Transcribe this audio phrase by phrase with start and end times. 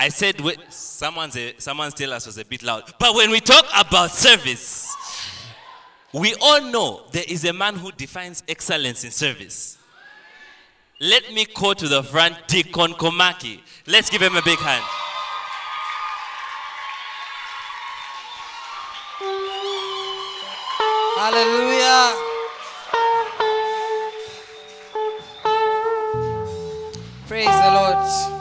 [0.00, 2.84] I said wh- someone's a, someone's tell us was a bit loud.
[2.98, 4.96] But when we talk about service,
[6.14, 9.76] we all know there is a man who defines excellence in service.
[11.00, 13.60] Let me call to the front Deacon Komaki.
[13.86, 14.82] Let's give him a big hand.
[21.18, 22.16] Hallelujah.
[27.28, 28.39] Praise the Lord.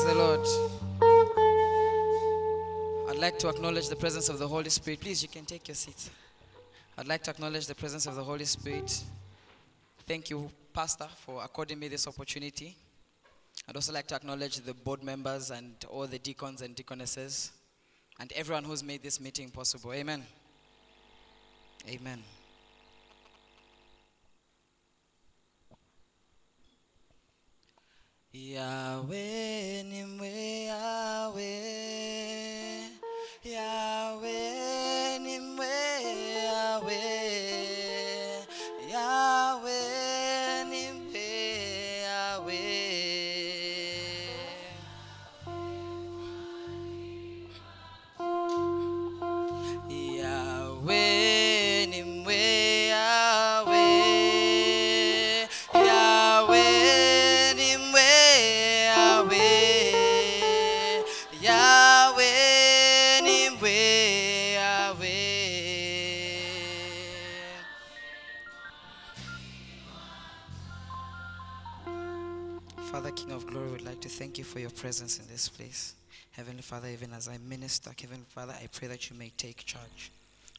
[0.00, 0.46] Praise the Lord.
[3.10, 5.00] I'd like to acknowledge the presence of the Holy Spirit.
[5.00, 6.08] Please, you can take your seats.
[6.96, 9.04] I'd like to acknowledge the presence of the Holy Spirit.
[10.06, 12.76] Thank you, Pastor, for according me this opportunity.
[13.68, 17.52] I'd also like to acknowledge the board members and all the deacons and deaconesses
[18.18, 19.92] and everyone who's made this meeting possible.
[19.92, 20.24] Amen.
[21.86, 22.22] Amen.
[28.32, 29.82] Yahweh
[30.70, 31.50] Yahweh.
[33.42, 34.59] Yahweh
[74.80, 75.94] presence in this place.
[76.32, 80.10] Heavenly Father, even as I minister, Heavenly Father, I pray that you may take charge.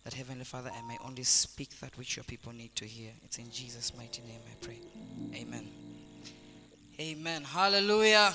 [0.03, 3.09] That Heavenly Father, I may only speak that which your people need to hear.
[3.23, 4.77] It's in Jesus' mighty name I pray.
[5.33, 5.67] Amen.
[6.99, 7.43] Amen.
[7.43, 8.31] Hallelujah.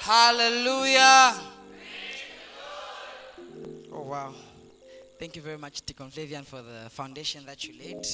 [0.00, 1.34] Hallelujah.
[3.92, 4.34] Oh, wow.
[5.20, 8.04] Thank you very much, Deacon Flavian, for the foundation that you laid.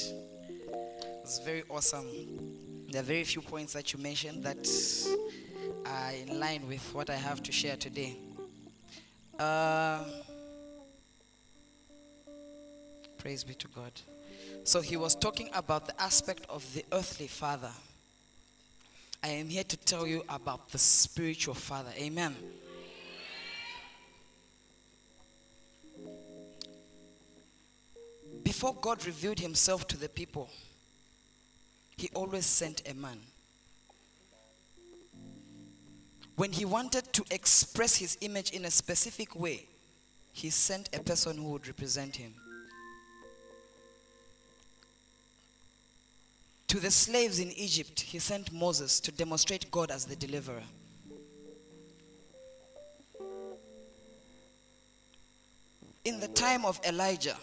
[1.22, 2.06] It's very awesome.
[2.90, 4.66] There are very few points that you mentioned that
[5.86, 8.16] are in line with what I have to share today.
[9.38, 10.04] Uh,
[13.18, 13.92] praise be to God.
[14.64, 17.70] So he was talking about the aspect of the earthly father.
[19.22, 21.90] I am here to tell you about the spiritual father.
[21.98, 22.34] Amen.
[28.42, 30.50] Before God revealed himself to the people,
[31.96, 33.18] he always sent a man.
[36.40, 39.66] When he wanted to express his image in a specific way,
[40.32, 42.32] he sent a person who would represent him.
[46.68, 50.62] To the slaves in Egypt, he sent Moses to demonstrate God as the deliverer.
[56.06, 57.36] In the time of Elijah,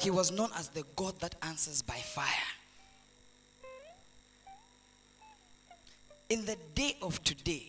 [0.00, 2.59] he was known as the God that answers by fire.
[6.30, 7.66] In the day of today,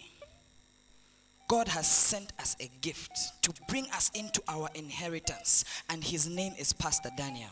[1.47, 6.53] God has sent us a gift to bring us into our inheritance, and his name
[6.59, 7.49] is Pastor Daniel.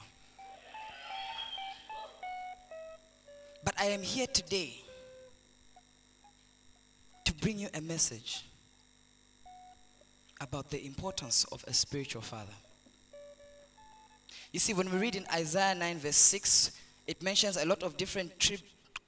[3.63, 4.75] But I am here today
[7.25, 8.45] to bring you a message
[10.39, 12.53] about the importance of a spiritual father.
[14.53, 16.71] You see, when we read in Isaiah 9, verse 6,
[17.07, 18.57] it mentions a lot of different tri-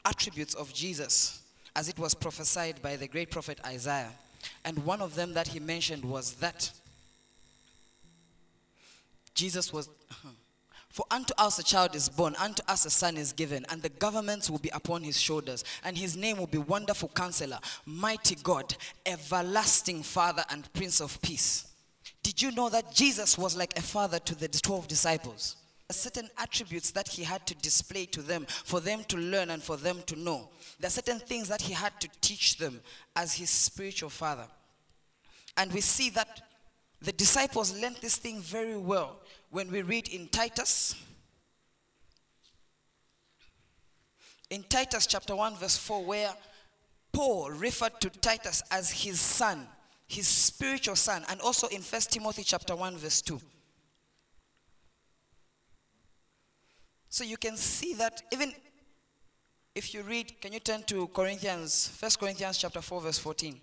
[0.03, 1.40] attributes of Jesus
[1.75, 4.11] as it was prophesied by the great prophet Isaiah.
[4.65, 6.71] And one of them that he mentioned was that
[9.33, 9.87] Jesus was.
[10.09, 10.29] Uh-huh,
[10.89, 13.89] For unto us a child is born, unto us a son is given, and the
[13.89, 18.75] governments will be upon his shoulders, and his name will be Wonderful Counselor, Mighty God,
[19.05, 21.67] Everlasting Father, and Prince of Peace.
[22.23, 25.55] Did you know that Jesus was like a father to the 12 disciples?
[25.93, 29.77] Certain attributes that he had to display to them for them to learn and for
[29.77, 30.49] them to know.
[30.79, 32.81] There are certain things that he had to teach them
[33.15, 34.47] as his spiritual father.
[35.57, 36.41] And we see that
[37.01, 39.17] the disciples learned this thing very well
[39.49, 40.95] when we read in Titus.
[44.49, 46.33] In Titus chapter 1, verse 4, where
[47.11, 49.67] Paul referred to Titus as his son,
[50.07, 53.39] his spiritual son, and also in 1 Timothy chapter 1, verse 2.
[57.11, 58.53] So you can see that even
[59.75, 63.59] if you read, can you turn to Corinthians, 1 Corinthians chapter 4, verse 14.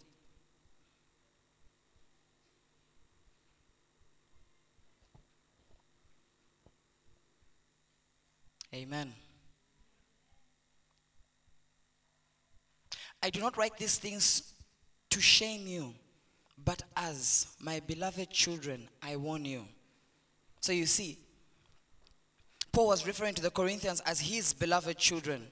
[8.75, 9.15] Amen.
[13.23, 14.53] I do not write these things
[15.09, 15.95] to shame you,
[16.63, 19.65] but as my beloved children, I warn you.
[20.61, 21.17] So you see,
[22.73, 25.47] Paul was referring to the Corinthians as his beloved children.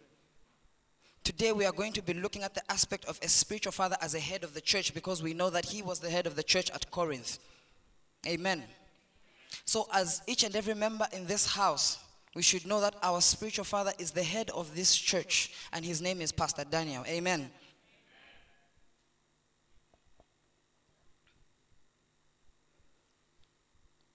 [1.25, 4.15] Today we are going to be looking at the aspect of a spiritual father as
[4.15, 6.43] a head of the church because we know that he was the head of the
[6.43, 7.39] church at Corinth.
[8.27, 8.63] Amen.
[9.65, 11.99] So, as each and every member in this house,
[12.37, 16.01] we should know that our spiritual father is the head of this church, and his
[16.03, 17.03] name is Pastor Daniel.
[17.09, 17.51] Amen.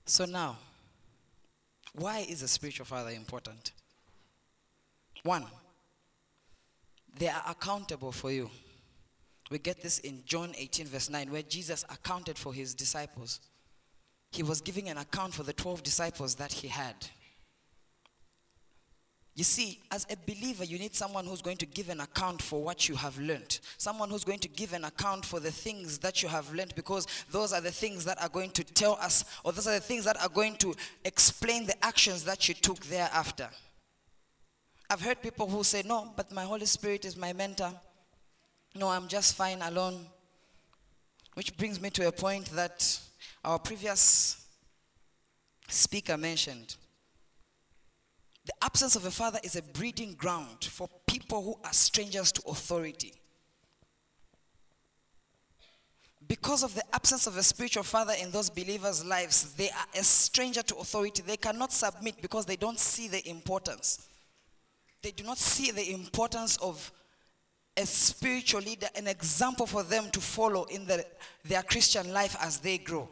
[0.05, 0.57] So, now,
[1.93, 3.71] why is a spiritual father important?
[5.23, 5.45] One,
[7.17, 8.49] they are accountable for you.
[9.49, 13.41] We get this in John 18, verse 9, where Jesus accounted for his disciples
[14.31, 16.95] he was giving an account for the 12 disciples that he had.
[19.41, 22.63] You see, as a believer, you need someone who's going to give an account for
[22.63, 23.59] what you have learned.
[23.79, 27.07] Someone who's going to give an account for the things that you have learned because
[27.31, 30.05] those are the things that are going to tell us, or those are the things
[30.05, 33.49] that are going to explain the actions that you took thereafter.
[34.91, 37.73] I've heard people who say, No, but my Holy Spirit is my mentor.
[38.75, 40.05] No, I'm just fine alone.
[41.33, 42.99] Which brings me to a point that
[43.43, 44.45] our previous
[45.67, 46.75] speaker mentioned
[48.45, 52.41] the absence of a father is a breeding ground for people who are strangers to
[52.47, 53.13] authority.
[56.27, 60.03] Because of the absence of a spiritual father in those believers' lives, they are a
[60.03, 61.21] stranger to authority.
[61.21, 64.07] They cannot submit because they don't see the importance.
[65.01, 66.91] They do not see the importance of
[67.75, 71.05] a spiritual leader, an example for them to follow in the,
[71.43, 73.09] their Christian life as they grow.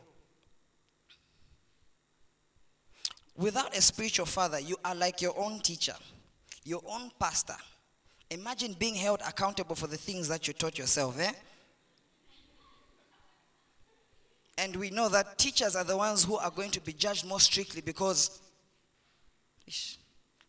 [3.40, 5.96] Without a spiritual father, you are like your own teacher,
[6.66, 7.56] your own pastor.
[8.30, 11.32] Imagine being held accountable for the things that you taught yourself, eh?
[14.58, 17.40] And we know that teachers are the ones who are going to be judged more
[17.40, 18.42] strictly because.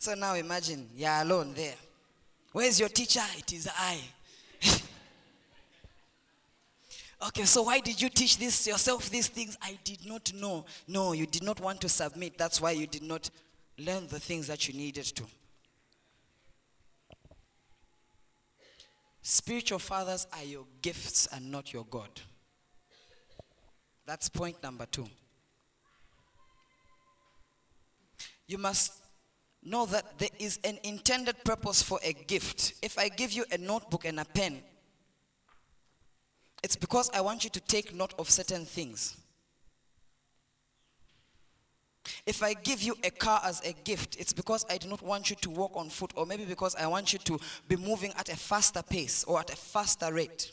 [0.01, 1.77] So now imagine you're alone there.
[2.51, 3.23] Where's your teacher?
[3.39, 4.01] It is I.
[7.23, 9.59] Okay, so why did you teach this yourself these things?
[9.61, 10.65] I did not know.
[10.89, 12.39] No, you did not want to submit.
[12.39, 13.29] That's why you did not
[13.79, 15.25] learn the things that you needed to.
[19.23, 22.09] Spiritual fathers are your gifts and not your God.
[24.07, 25.07] That's point number two.
[28.47, 28.95] You must
[29.63, 32.75] know that there is an intended purpose for a gift.
[32.83, 34.63] If I give you a notebook and a pen,
[36.63, 39.17] it's because I want you to take note of certain things.
[42.27, 45.31] If I give you a car as a gift, it's because I do not want
[45.31, 48.29] you to walk on foot, or maybe because I want you to be moving at
[48.29, 50.53] a faster pace or at a faster rate.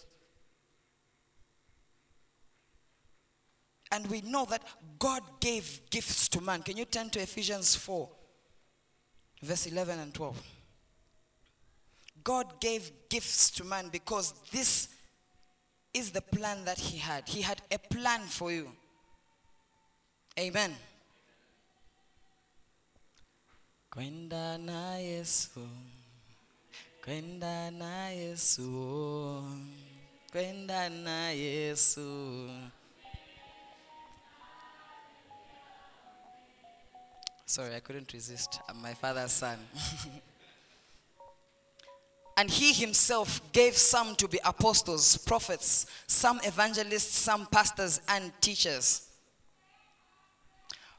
[3.91, 4.63] And we know that
[4.99, 6.61] God gave gifts to man.
[6.61, 8.09] Can you turn to Ephesians 4,
[9.41, 10.41] verse 11 and 12?
[12.23, 14.89] God gave gifts to man because this
[15.97, 17.27] is the plan that he had.
[17.27, 18.67] He had a plan for you.
[20.39, 20.75] Amen.
[23.91, 25.67] Kwenda na Yesu.
[27.03, 29.41] Kwenda na Yesu.
[30.31, 32.49] Kwenda na Yesu.
[37.45, 38.59] Sorry, I couldn't resist.
[38.69, 39.57] I'm my father's son.
[42.37, 49.09] And he himself gave some to be apostles, prophets, some evangelists, some pastors, and teachers.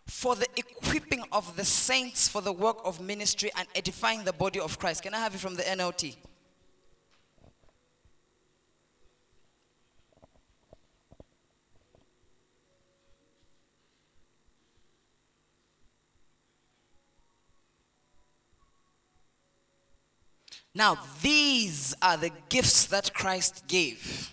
[0.07, 4.59] For the equipping of the saints for the work of ministry and edifying the body
[4.59, 5.05] of Christ.
[5.05, 6.17] Can I have it from the NLT?
[20.79, 24.33] Now, these are the gifts that Christ gave.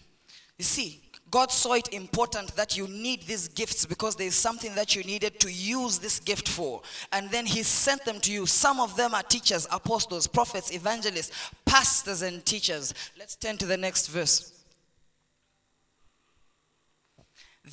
[0.59, 4.75] You see, God saw it important that you need these gifts because there is something
[4.75, 6.83] that you needed to use this gift for.
[7.11, 8.45] And then He sent them to you.
[8.45, 11.31] Some of them are teachers, apostles, prophets, evangelists,
[11.65, 12.93] pastors, and teachers.
[13.17, 14.53] Let's turn to the next verse.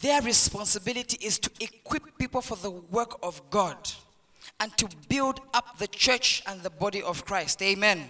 [0.00, 3.76] Their responsibility is to equip people for the work of God
[4.60, 7.60] and to build up the church and the body of Christ.
[7.60, 8.08] Amen.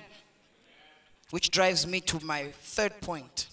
[1.33, 3.47] Which drives me to my third point.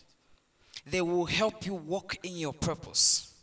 [0.85, 3.33] They will help you walk in your purpose.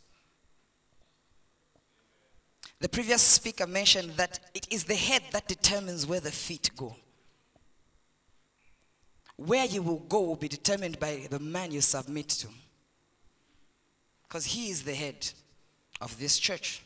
[2.79, 6.95] The previous speaker mentioned that it is the head that determines where the feet go.
[9.37, 12.47] Where you will go will be determined by the man you submit to.
[14.27, 15.27] Because he is the head
[15.99, 16.83] of this church.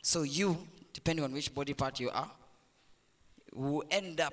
[0.00, 0.56] So you,
[0.94, 2.30] depending on which body part you are,
[3.52, 4.32] will end up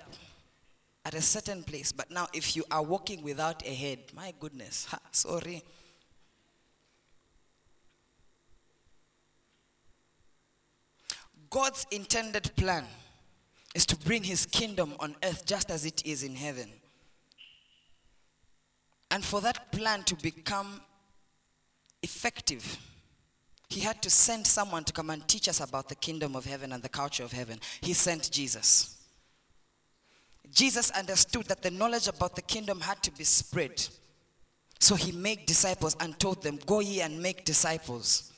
[1.06, 1.92] at a certain place.
[1.92, 5.64] But now, if you are walking without a head, my goodness, ha, sorry.
[11.50, 12.86] God's intended plan
[13.76, 16.70] is to bring his kingdom on earth just as it is in heaven.
[19.10, 20.82] And for that plan to become
[22.02, 22.78] effective,
[23.70, 26.72] he had to send someone to come and teach us about the kingdom of heaven
[26.72, 27.60] and the culture of heaven.
[27.82, 29.01] He sent Jesus.
[30.54, 33.86] Jesus understood that the knowledge about the kingdom had to be spread.
[34.80, 38.32] So he made disciples and told them, Go ye and make disciples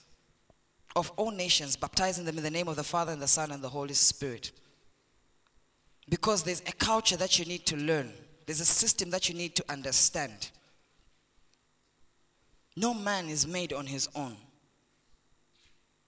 [0.96, 3.64] of all nations, baptizing them in the name of the Father and the Son and
[3.64, 4.52] the Holy Spirit.
[6.10, 8.12] Because there's a culture that you need to learn,
[8.46, 10.52] there's a system that you need to understand.
[12.76, 14.36] No man is made on his own.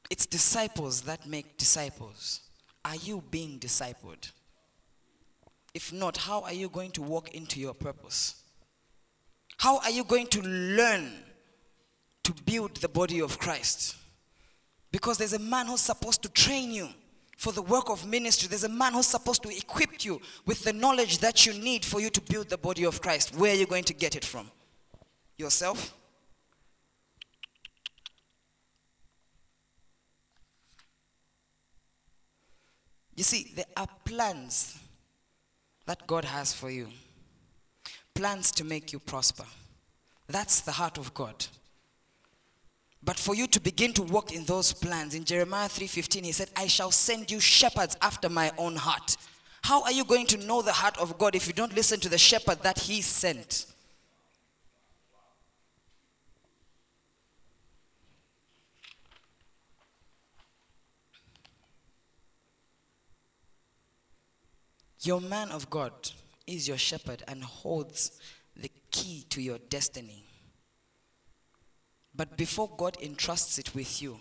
[0.10, 2.42] It's disciples that make disciples.
[2.84, 4.32] Are you being discipled?
[5.75, 8.41] If not, how are you going to walk into your purpose?
[9.58, 11.12] How are you going to learn
[12.24, 13.98] to build the body of Christ?
[14.89, 16.88] Because there's a man who's supposed to train you
[17.38, 18.48] for the work of ministry.
[18.48, 22.00] There's a man who's supposed to equip you with the knowledge that you need for
[22.00, 23.36] you to build the body of Christ.
[23.36, 24.50] Where are you going to get it from?
[25.36, 25.94] Yourself?
[33.13, 34.79] You see, there are plans
[35.86, 36.88] that God has for you
[38.15, 39.44] plans to make you prosper.
[40.27, 41.46] That's the heart of God.
[43.04, 46.50] But for you to begin to walk in those plans, in Jeremiah 3:15, he said,
[46.56, 49.18] I shall send you shepherds after my own heart.
[49.62, 52.10] How are you going to know the heart of God if you don't listen to
[52.10, 53.68] the shepherd that he sent?
[65.06, 65.94] Your man of God
[66.48, 68.20] is your shepherd and holds
[68.56, 70.24] the key to your destiny.
[72.16, 74.20] But before God entrusts it with you,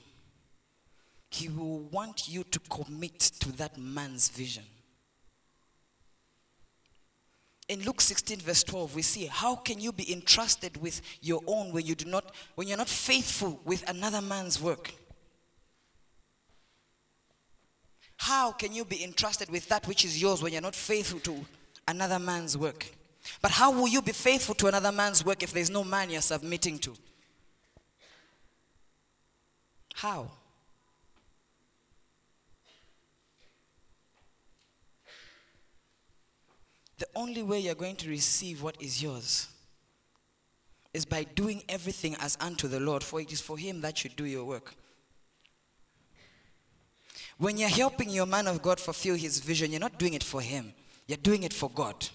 [1.30, 4.64] He will want you to commit to that man's vision.
[7.66, 11.72] In Luke 16, verse 12, we see how can you be entrusted with your own
[11.72, 14.92] when you do not when you're not faithful with another man's work?
[18.24, 21.44] How can you be entrusted with that which is yours when you're not faithful to
[21.86, 22.86] another man's work?
[23.42, 26.22] But how will you be faithful to another man's work if there's no man you're
[26.22, 26.94] submitting to?
[29.92, 30.30] How?
[36.96, 39.48] The only way you're going to receive what is yours
[40.94, 44.08] is by doing everything as unto the Lord, for it is for Him that you
[44.08, 44.74] do your work.
[47.38, 50.40] When you're helping your man of God fulfill his vision, you're not doing it for
[50.40, 50.72] him,
[51.06, 52.08] you're doing it for God.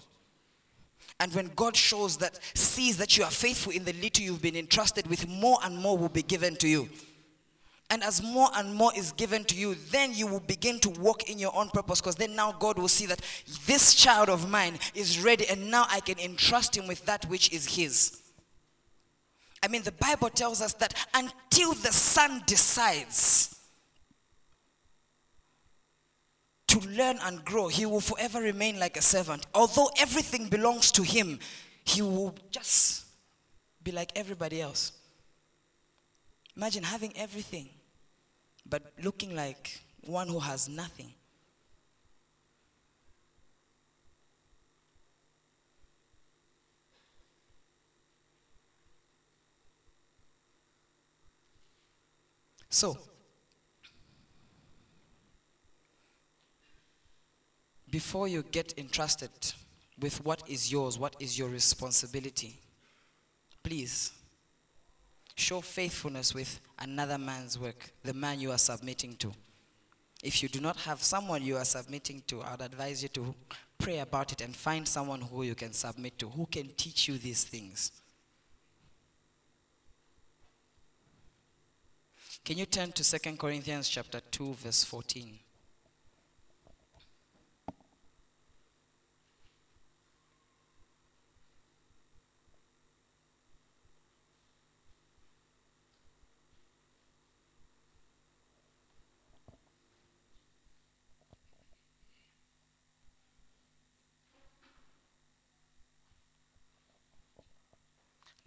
[1.18, 4.56] And when God shows that, sees that you are faithful in the little you've been
[4.56, 6.88] entrusted with, more and more will be given to you.
[7.90, 11.28] And as more and more is given to you, then you will begin to walk
[11.28, 13.20] in your own purpose because then now God will see that
[13.66, 17.52] this child of mine is ready and now I can entrust him with that which
[17.52, 18.22] is his.
[19.60, 23.59] I mean, the Bible tells us that until the son decides,
[26.70, 29.44] to learn and grow, he will forever remain like a servant.
[29.54, 31.40] Although everything belongs to him,
[31.84, 33.06] he will just
[33.82, 34.92] be like everybody else.
[36.56, 37.68] Imagine having everything,
[38.64, 41.12] but looking like one who has nothing.
[52.68, 52.96] So,
[57.90, 59.30] before you get entrusted
[59.98, 62.58] with what is yours, what is your responsibility,
[63.62, 64.12] please
[65.34, 69.32] show faithfulness with another man's work, the man you are submitting to.
[70.22, 73.34] If you do not have someone you are submitting to, I would advise you to
[73.78, 77.16] pray about it and find someone who you can submit to, who can teach you
[77.16, 77.92] these things.
[82.44, 85.38] Can you turn to 2 Corinthians chapter 2 verse 14?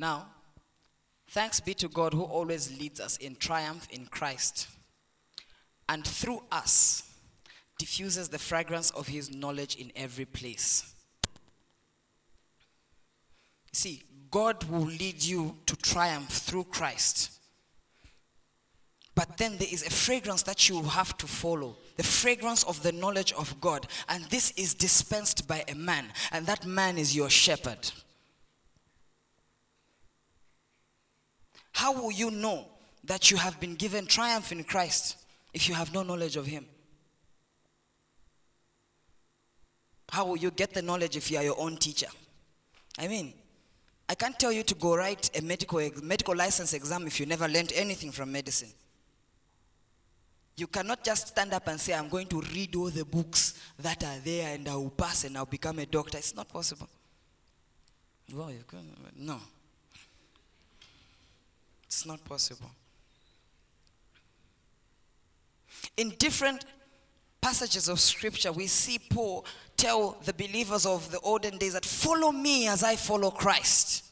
[0.03, 0.25] Now,
[1.29, 4.67] thanks be to God who always leads us in triumph in Christ,
[5.87, 7.03] and through us
[7.79, 10.93] diffuses the fragrance of his knowledge in every place.
[13.71, 17.39] See, God will lead you to triumph through Christ.
[19.15, 22.91] But then there is a fragrance that you have to follow the fragrance of the
[22.91, 23.87] knowledge of God.
[24.09, 27.89] And this is dispensed by a man, and that man is your shepherd.
[31.73, 32.65] How will you know
[33.03, 35.17] that you have been given triumph in Christ
[35.53, 36.65] if you have no knowledge of Him?
[40.09, 42.07] How will you get the knowledge if you are your own teacher?
[42.99, 43.33] I mean,
[44.07, 47.47] I can't tell you to go write a medical, medical license exam if you never
[47.47, 48.69] learned anything from medicine.
[50.55, 54.03] You cannot just stand up and say, I'm going to read all the books that
[54.03, 56.19] are there and I will pass and I'll become a doctor.
[56.19, 56.87] It's not possible.
[58.31, 58.51] Well,
[59.15, 59.39] no.
[61.93, 62.71] It's not possible.
[65.95, 66.65] In different
[67.39, 69.45] passages of scripture, we see Paul
[69.77, 74.05] tell the believers of the olden days that follow me as I follow Christ.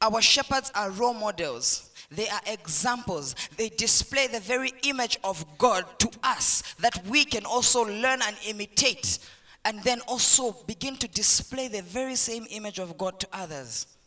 [0.00, 1.90] Our shepherds are role models.
[2.10, 3.34] They are examples.
[3.58, 8.36] They display the very image of God to us that we can also learn and
[8.46, 9.18] imitate,
[9.66, 13.97] and then also begin to display the very same image of God to others.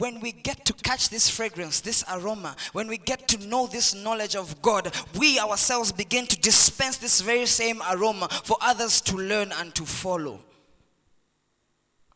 [0.00, 3.94] When we get to catch this fragrance, this aroma, when we get to know this
[3.94, 9.16] knowledge of God, we ourselves begin to dispense this very same aroma for others to
[9.18, 10.40] learn and to follow.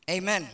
[0.09, 0.49] Amen.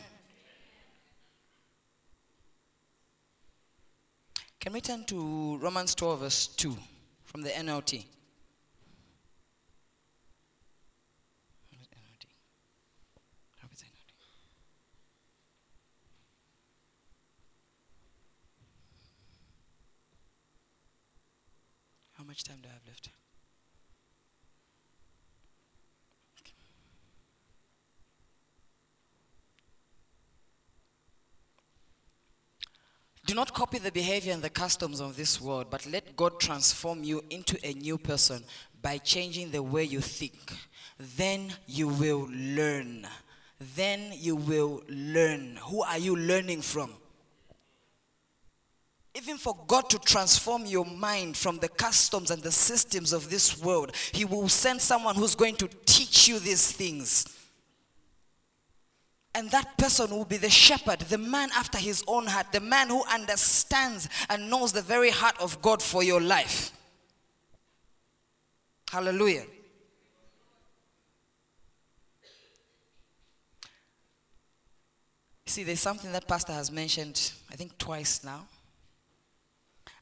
[4.58, 6.76] Can we turn to Romans 12, verse 2
[7.22, 8.06] from the NLT?
[22.20, 23.08] How much time do I have left?
[33.30, 37.04] Do not copy the behavior and the customs of this world, but let God transform
[37.04, 38.42] you into a new person
[38.82, 40.34] by changing the way you think.
[40.98, 43.06] Then you will learn.
[43.76, 45.60] Then you will learn.
[45.62, 46.90] Who are you learning from?
[49.14, 53.62] Even for God to transform your mind from the customs and the systems of this
[53.62, 57.39] world, He will send someone who's going to teach you these things.
[59.34, 62.88] And that person will be the shepherd, the man after his own heart, the man
[62.88, 66.72] who understands and knows the very heart of God for your life.
[68.90, 69.44] Hallelujah.
[75.46, 78.46] See, there's something that Pastor has mentioned, I think twice now.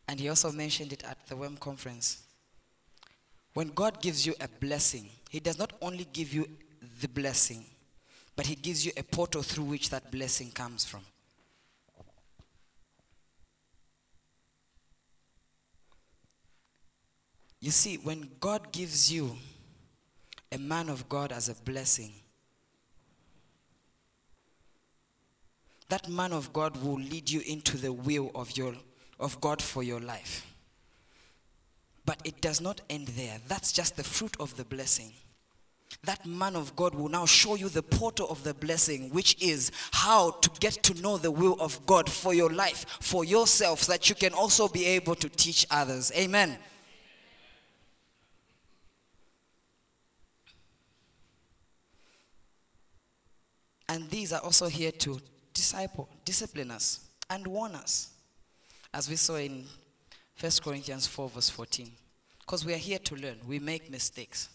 [0.07, 2.23] And he also mentioned it at the WEM conference.
[3.55, 6.47] When God gives you a blessing, He does not only give you
[7.01, 7.65] the blessing,
[8.39, 11.01] but He gives you a portal through which that blessing comes from.
[17.59, 19.37] You see, when God gives you
[20.53, 22.13] a man of God as a blessing,
[25.89, 28.75] that man of God will lead you into the will of, your,
[29.19, 30.47] of God for your life.
[32.07, 33.39] But it does not end there.
[33.49, 35.13] That's just the fruit of the blessing
[36.05, 39.73] that man of God will now show you the portal of the blessing, which is
[39.93, 43.93] how to get to know the will of God for your life, for yourself, so
[43.93, 46.13] that you can also be able to teach others.
[46.17, 46.57] Amen.
[53.89, 55.21] And these are also here to
[55.55, 58.11] disciple, discipline us, and warn us,
[58.95, 59.65] as we saw in
[60.39, 61.91] 1 Corinthians 4, verse 14.
[62.41, 64.51] Because we are here to learn, we make mistakes.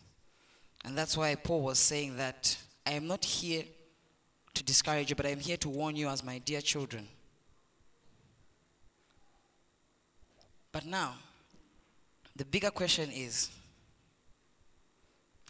[0.84, 3.64] And that's why Paul was saying that I am not here
[4.54, 7.08] to discourage you, but I am here to warn you as my dear children.
[10.72, 11.14] But now,
[12.36, 13.50] the bigger question is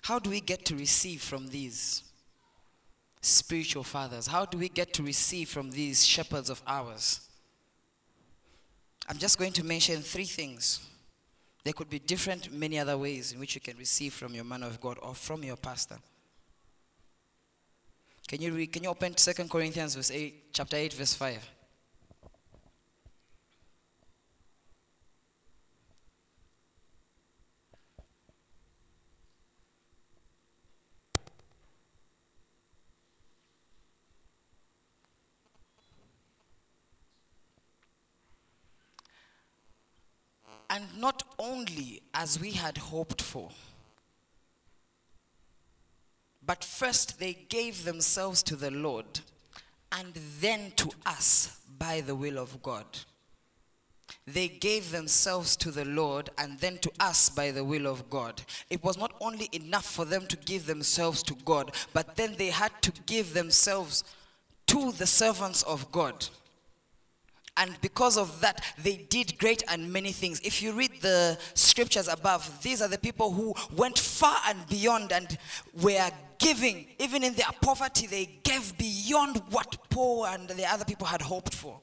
[0.03, 2.03] how do we get to receive from these
[3.21, 4.27] spiritual fathers?
[4.27, 7.21] How do we get to receive from these shepherds of ours?
[9.07, 10.85] I'm just going to mention three things
[11.63, 14.63] there could be different, many other ways in which you can receive from your man
[14.63, 15.97] of God or from your pastor.
[18.27, 21.49] Can you read, can you open 2 Corinthians verse 8, chapter 8, verse 5?
[40.73, 43.51] And not only as we had hoped for,
[46.43, 49.19] but first they gave themselves to the Lord,
[49.91, 52.85] and then to us by the will of God.
[54.25, 58.41] They gave themselves to the Lord and then to us by the will of God.
[58.71, 62.49] It was not only enough for them to give themselves to God, but then they
[62.49, 64.03] had to give themselves
[64.67, 66.27] to the servants of God.
[67.55, 70.39] And because of that, they did great and many things.
[70.43, 75.11] If you read the scriptures above, these are the people who went far and beyond
[75.11, 75.37] and
[75.81, 76.87] were giving.
[76.97, 81.53] Even in their poverty, they gave beyond what Paul and the other people had hoped
[81.53, 81.79] for.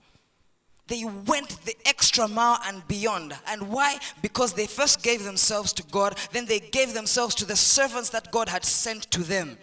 [0.89, 3.33] They went the extra mile and beyond.
[3.47, 4.01] And why?
[4.23, 8.33] Because they first gave themselves to God, then they gave themselves to the servants that
[8.33, 9.57] God had sent to them.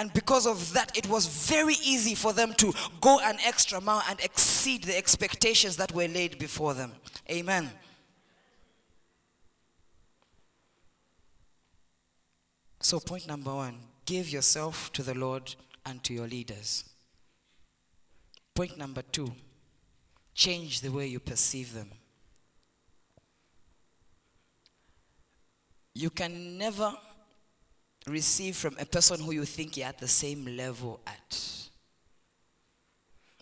[0.00, 4.02] And because of that, it was very easy for them to go an extra mile
[4.08, 6.92] and exceed the expectations that were laid before them.
[7.30, 7.70] Amen.
[12.80, 16.84] So, point number one give yourself to the Lord and to your leaders.
[18.54, 19.30] Point number two
[20.32, 21.90] change the way you perceive them.
[25.92, 26.94] You can never
[28.10, 31.68] receive from a person who you think you're at the same level at.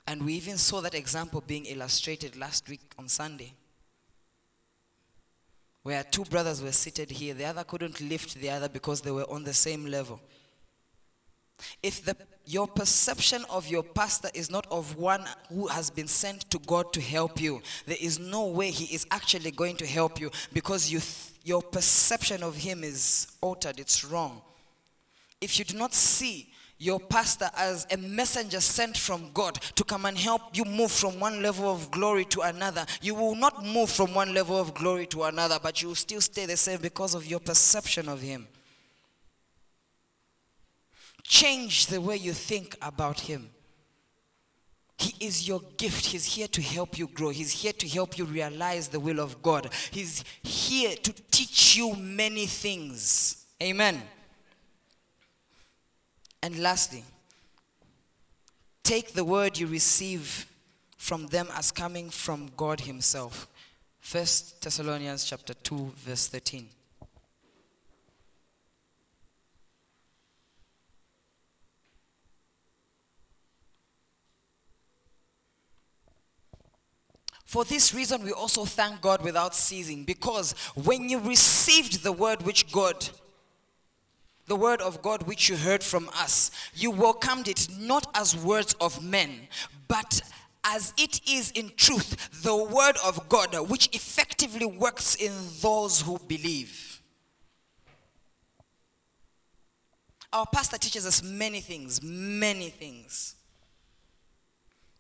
[0.07, 3.53] And we even saw that example being illustrated last week on Sunday.
[5.83, 9.31] Where two brothers were seated here, the other couldn't lift the other because they were
[9.31, 10.21] on the same level.
[11.83, 16.51] If the, your perception of your pastor is not of one who has been sent
[16.51, 20.21] to God to help you, there is no way he is actually going to help
[20.21, 24.43] you because you th- your perception of him is altered, it's wrong.
[25.41, 26.49] If you do not see
[26.79, 31.19] your pastor as a messenger sent from God to come and help you move from
[31.19, 32.87] one level of glory to another.
[33.03, 36.21] You will not move from one level of glory to another, but you will still
[36.21, 38.47] stay the same because of your perception of Him.
[41.25, 43.51] Change the way you think about Him.
[44.97, 46.07] He is your gift.
[46.07, 47.31] He's here to help you grow.
[47.31, 49.73] He's here to help you realize the will of God.
[49.91, 53.47] He's here to teach you many things.
[53.63, 54.03] Amen.
[56.43, 57.05] And lastly,
[58.83, 60.47] take the word you receive
[60.97, 63.49] from them as coming from God Himself.
[64.01, 66.69] First Thessalonians chapter 2, verse 13.
[77.45, 82.43] For this reason, we also thank God without ceasing, because when you received the word
[82.43, 83.09] which God,
[84.49, 88.75] the word of God which you heard from us, you welcomed it not as words
[88.81, 89.49] of men,
[89.87, 90.21] but
[90.65, 96.19] as it is in truth, the word of God, which effectively works in those who
[96.27, 97.01] believe.
[100.33, 103.35] Our pastor teaches us many things, many things.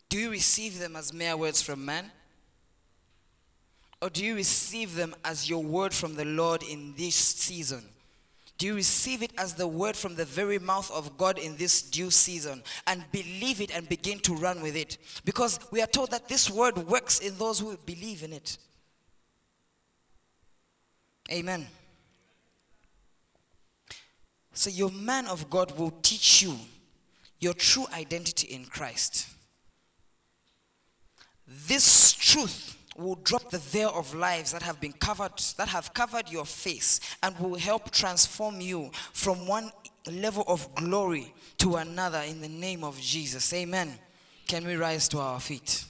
[0.08, 2.10] Do you receive them as mere words from man?
[4.00, 7.82] Or do you receive them as your word from the Lord in this season?
[8.58, 11.80] Do you receive it as the word from the very mouth of God in this
[11.80, 14.98] due season and believe it and begin to run with it?
[15.24, 18.58] Because we are told that this word works in those who believe in it.
[21.30, 21.66] Amen.
[24.54, 26.58] So, your man of God will teach you
[27.38, 29.28] your true identity in Christ.
[31.46, 36.28] This truth will drop the veil of lives that have been covered, that have covered
[36.30, 39.70] your face, and will help transform you from one
[40.10, 43.52] level of glory to another in the name of Jesus.
[43.52, 43.92] Amen.
[44.46, 45.84] Can we rise to our feet?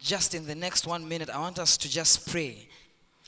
[0.00, 2.68] Just in the next one minute, I want us to just pray.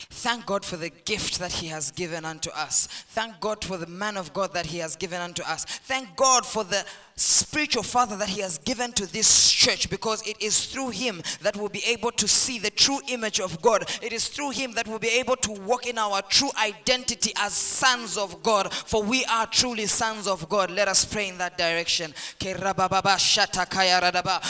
[0.08, 2.86] Thank God for the gift that He has given unto us.
[3.08, 5.64] Thank God for the man of God that He has given unto us.
[5.64, 6.84] Thank God for the
[7.20, 11.56] spiritual father that He has given to this church because it is through Him that
[11.56, 13.88] we'll be able to see the true image of God.
[14.02, 17.52] It is through Him that we'll be able to walk in our true identity as
[17.52, 20.70] sons of God, for we are truly sons of God.
[20.70, 22.12] Let us pray in that direction.
[22.40, 24.40] Rabababa shatakaya radaba,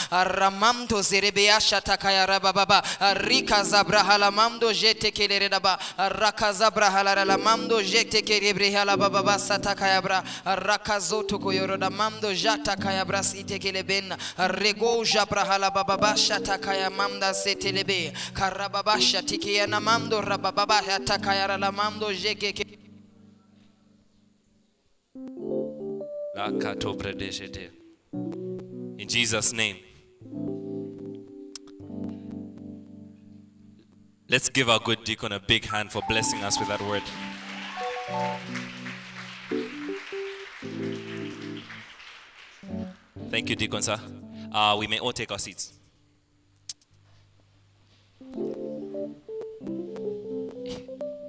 [12.63, 13.05] takaya
[15.71, 18.13] bababasha takaya mamda setelebe.
[18.33, 19.21] Karababasha
[20.21, 21.47] rabababasha takaya
[28.97, 29.77] in Jesus name.
[34.29, 37.03] Let's give our good deacon a big hand for blessing us with that word.
[43.31, 43.97] Thank you, Deacon, sir.
[44.51, 45.71] Uh, we may all take our seats.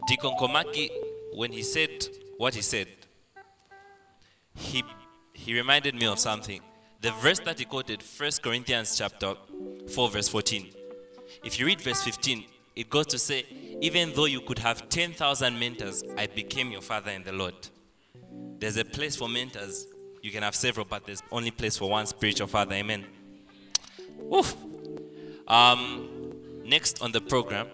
[0.08, 0.90] Deacon Komaki,
[1.34, 2.88] when he said what he said,
[4.56, 4.82] he,
[5.32, 6.60] he reminded me of something.
[7.02, 9.34] The verse that he quoted, 1 Corinthians chapter
[9.94, 10.72] 4, verse 14.
[11.44, 13.44] If you read verse 15, it goes to say,
[13.80, 17.54] Even though you could have 10,000 mentors, I became your father in the Lord.
[18.58, 19.86] There's a place for mentors.
[20.22, 22.76] You can have several, but there's only place for one spiritual father.
[22.76, 23.04] Amen.
[24.20, 24.54] Woof.
[25.48, 26.32] Um,
[26.64, 27.66] next on the program,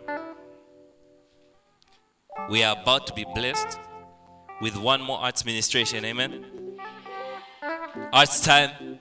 [2.48, 3.78] we are about to be blessed
[4.62, 6.06] with one more arts ministration.
[6.06, 6.46] Amen.
[8.14, 8.98] Arts time.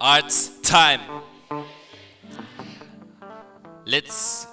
[0.00, 1.00] Arts time.
[3.84, 4.46] Let's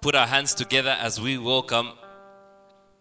[0.00, 1.92] put our hands together as we welcome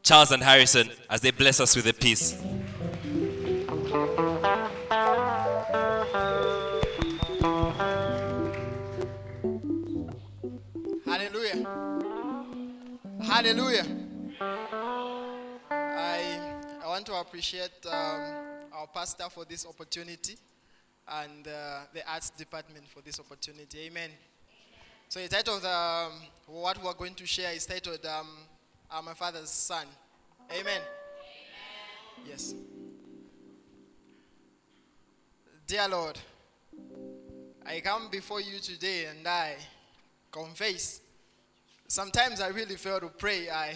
[0.04, 2.39] Charles and Harrison as they bless us with a peace.
[11.05, 11.63] Hallelujah.
[13.23, 13.86] Hallelujah.
[15.71, 16.39] I,
[16.84, 18.21] I want to appreciate um,
[18.73, 20.36] our pastor for this opportunity
[21.08, 23.86] and uh, the arts department for this opportunity.
[23.88, 24.10] Amen.
[25.08, 26.12] So the title of the, um,
[26.47, 28.27] what we're going to share is titled um,
[29.05, 29.88] My Father's Son.
[30.51, 30.81] Amen.
[32.27, 32.53] Yes.
[35.67, 36.19] Dear Lord,
[37.65, 39.56] I come before you today and I
[40.32, 41.01] confess.
[41.88, 43.49] Sometimes I really fail to pray.
[43.49, 43.73] I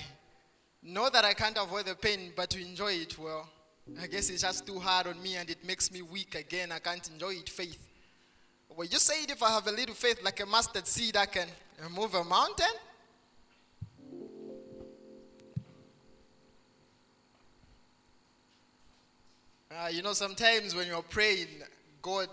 [0.84, 3.50] know that I can't avoid the pain, but to enjoy it, well,
[4.00, 6.72] I guess it's just too hard on me and it makes me weak again.
[6.72, 7.88] I can't enjoy it, faith.
[8.70, 11.48] Well, you said if I have a little faith like a mustard seed, I can
[11.90, 12.68] move a mountain?
[19.72, 21.48] Uh, you know, sometimes when you're praying,
[22.02, 22.30] God,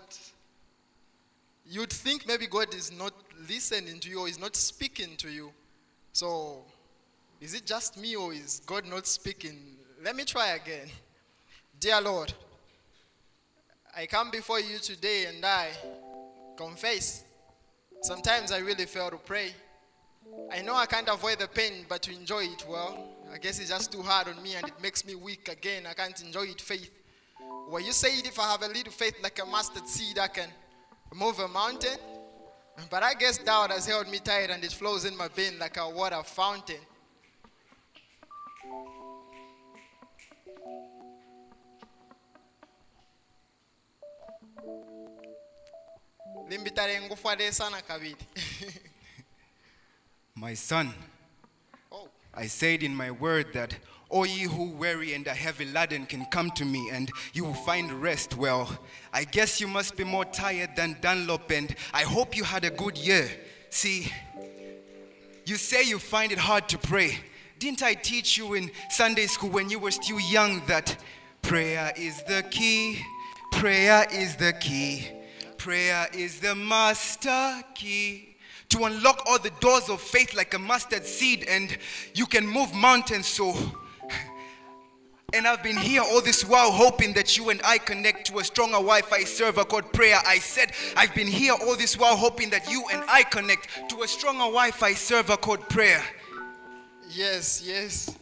[1.65, 3.13] you'd think maybe God is not
[3.49, 5.51] listening to you or is not speaking to you.
[6.13, 6.63] So,
[7.39, 9.59] is it just me or is God not speaking?
[10.03, 10.87] Let me try again.
[11.79, 12.33] Dear Lord,
[13.95, 15.69] I come before you today and I
[16.55, 17.23] confess.
[18.01, 19.53] Sometimes I really fail to pray.
[20.51, 23.69] I know I can't avoid the pain, but to enjoy it, well, I guess it's
[23.69, 25.85] just too hard on me and it makes me weak again.
[25.85, 26.91] I can't enjoy it, faith.
[27.69, 30.47] Well, you said if I have a little faith like a mustard seed, I can
[31.13, 31.97] move a mountain.
[32.89, 35.75] But I guess doubt has held me tight and it flows in my vein like
[35.77, 36.77] a water fountain.
[46.49, 48.15] limbitale ngufwale sana kabiri
[50.35, 50.93] My son,
[51.91, 53.75] oh I said in my word that
[54.09, 57.53] all ye who weary and are heavy laden can come to me and you will
[57.53, 58.37] find rest.
[58.37, 58.69] Well,
[59.13, 62.69] I guess you must be more tired than Dunlop and I hope you had a
[62.69, 63.29] good year.
[63.69, 64.11] See,
[65.45, 67.17] you say you find it hard to pray.
[67.59, 70.95] Didn't I teach you in Sunday school when you were still young that
[71.41, 72.99] prayer is the key?
[73.51, 75.07] Prayer is the key.
[75.57, 78.35] Prayer is the master key
[78.69, 81.77] to unlock all the doors of faith like a mustard seed, and
[82.13, 83.27] you can move mountains.
[83.27, 83.55] So,
[85.33, 88.43] and I've been here all this while hoping that you and I connect to a
[88.45, 90.17] stronger Wi Fi server called prayer.
[90.25, 94.03] I said, I've been here all this while hoping that you and I connect to
[94.03, 96.01] a stronger Wi Fi server called prayer.
[97.09, 98.15] yes yes.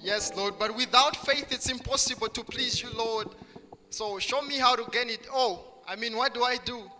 [0.00, 0.54] Yes lord.
[0.58, 3.28] But without faith it's impossible to please you lord.
[3.90, 5.26] So show me how to gain it.
[5.30, 6.90] Oh i mean what do i do?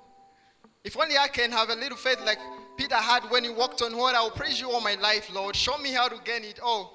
[0.84, 2.38] If only i can have a little faith like
[2.76, 5.56] peter had when he walked on water i'll praise you all my life lord.
[5.56, 6.60] Show me how to gain it.
[6.62, 6.90] Oh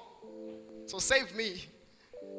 [0.86, 1.64] so save me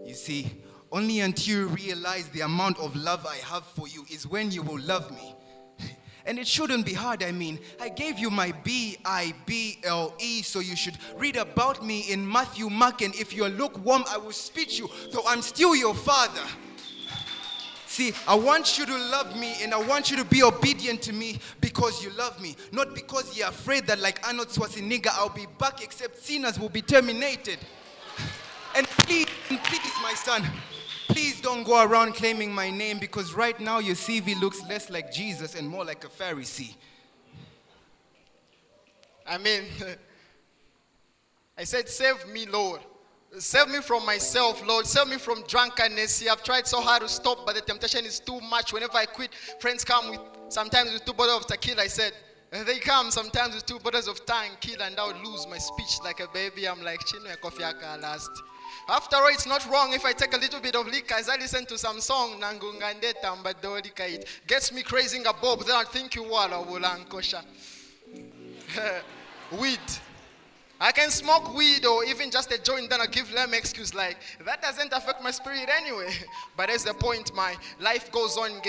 [0.05, 0.51] You see,
[0.91, 4.61] only until you realize the amount of love I have for you is when you
[4.61, 5.35] will love me.
[6.25, 7.23] And it shouldn't be hard.
[7.23, 11.35] I mean, I gave you my B I B L E, so you should read
[11.35, 15.41] about me in Matthew, Mark, and if you're lukewarm, I will spit you, though I'm
[15.41, 16.43] still your father.
[17.91, 21.11] See, I want you to love me and I want you to be obedient to
[21.11, 25.45] me because you love me, not because you're afraid that, like Arnold Schwarzenegger, I'll be
[25.59, 27.57] back except sinners will be terminated.
[28.75, 30.43] And please, please, my son,
[31.07, 35.11] please don't go around claiming my name because right now your CV looks less like
[35.11, 36.75] Jesus and more like a Pharisee.
[39.27, 39.63] I mean,
[41.57, 42.81] I said, Save me, Lord.
[43.37, 44.85] Save me from myself, Lord.
[44.85, 46.15] Save me from drunkenness.
[46.15, 48.73] See, I've tried so hard to stop, but the temptation is too much.
[48.73, 51.83] Whenever I quit, friends come with sometimes with two bottles of tequila.
[51.83, 52.11] I said,
[52.51, 54.25] And they come sometimes with two bottles of
[54.59, 56.67] kill, and I would lose my speech like a baby.
[56.67, 57.63] I'm like, Chinwe coffee
[58.01, 58.29] last.
[58.87, 61.37] After all, it's not wrong if I take a little bit of liquor as I
[61.37, 64.01] listen to some song, Nangungande Tambadolika.
[64.01, 67.43] It gets me crazing a bob, then I think you wala wulankosha.
[69.59, 69.79] Weed.
[70.83, 74.17] I can smoke weed or even just a joint, then I give them excuse like
[74.43, 76.11] that doesn't affect my spirit anyway.
[76.57, 77.31] But that's the point.
[77.35, 78.49] My life goes on.
[78.51, 78.63] And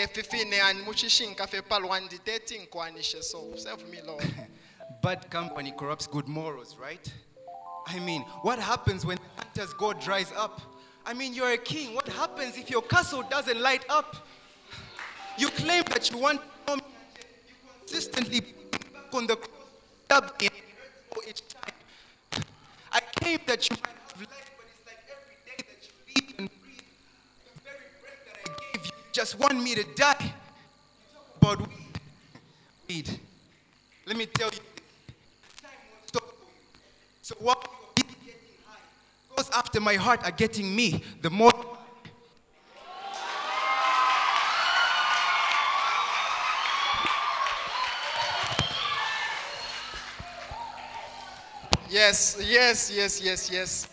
[3.59, 4.35] save me, Lord.
[5.03, 7.13] Bad company corrupts good morals, right?
[7.87, 10.61] I mean, what happens when the hunter's gourd dries up?
[11.05, 11.95] I mean, you're a king.
[11.95, 14.17] What happens if your castle doesn't light up?
[15.39, 16.81] You claim that you want you
[17.81, 20.31] consistently back on the cross,
[21.29, 21.73] each time.
[22.93, 26.35] I came that you might have life, but it's like every day that you live
[26.39, 26.87] and breathe,
[27.45, 30.17] the very breath that I gave you, just want me to die.
[30.21, 31.69] You talk.
[32.89, 33.09] Weed.
[34.07, 34.59] Let me tell you,
[37.33, 37.55] So you're
[37.95, 38.79] busy getting high,
[39.37, 41.03] those after my heart are getting me.
[41.23, 41.53] The more
[51.89, 53.89] Yes, yes, yes, yes, yes.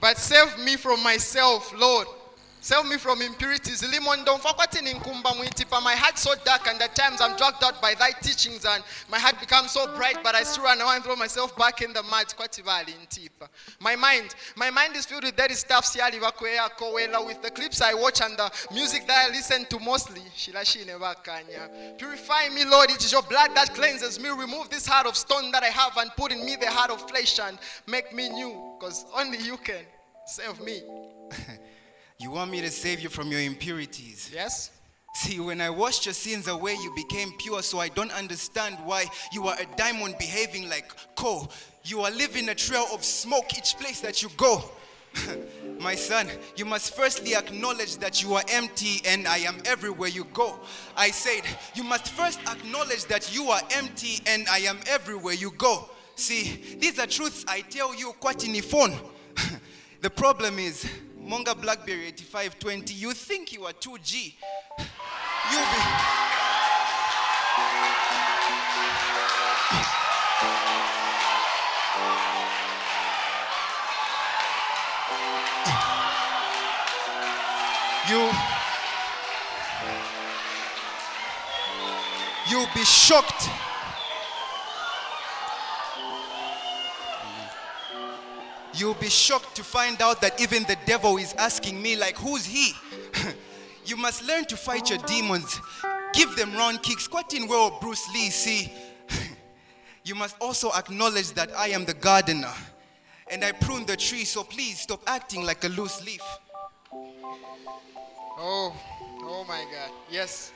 [0.00, 2.06] But save me from myself, Lord.
[2.66, 3.80] Save me from impurities.
[3.80, 4.26] My
[5.94, 9.38] heart so dark, and at times I'm dragged out by thy teachings, and my heart
[9.38, 12.26] becomes so bright, but I still run away and throw myself back in the mud.
[13.80, 15.86] My mind, my mind is filled with dirty stuff.
[15.94, 20.22] With the clips I watch and the music that I listen to mostly.
[21.98, 22.90] Purify me, Lord.
[22.90, 24.30] It is your blood that cleanses me.
[24.30, 27.08] Remove this heart of stone that I have and put in me the heart of
[27.08, 28.74] flesh and make me new.
[28.76, 29.84] Because only you can
[30.26, 30.82] save me.
[32.18, 34.30] you want me to save you from your impurities.
[34.32, 34.70] Yes?
[35.14, 39.06] See, when I washed your sins away, you became pure, so I don't understand why
[39.32, 41.50] you are a diamond behaving like coal.
[41.84, 44.62] You are leaving a trail of smoke each place that you go.
[45.80, 50.24] My son, you must firstly acknowledge that you are empty and I am everywhere you
[50.34, 50.58] go.
[50.96, 51.42] I said,
[51.74, 55.88] you must first acknowledge that you are empty and I am everywhere you go.
[56.14, 58.94] See, these are truths I tell you quite in the phone.
[60.02, 60.86] the problem is,
[61.26, 64.34] Monga Blackberry 8520, you think you are 2G.
[65.50, 65.80] You be.
[78.08, 78.30] You.
[82.48, 83.65] You'll be shocked.
[88.76, 92.44] You'll be shocked to find out that even the devil is asking me, like, who's
[92.44, 92.72] he?
[93.86, 95.60] you must learn to fight your demons.
[96.12, 97.08] Give them round kicks.
[97.08, 98.72] Quite in well, Bruce Lee, see.
[100.04, 102.52] you must also acknowledge that I am the gardener.
[103.30, 106.22] And I prune the tree, so please stop acting like a loose leaf.
[108.38, 108.74] Oh,
[109.22, 109.90] oh my God.
[110.10, 110.52] Yes.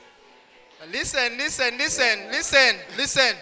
[0.91, 3.35] Listen, listen, listen, listen, listen.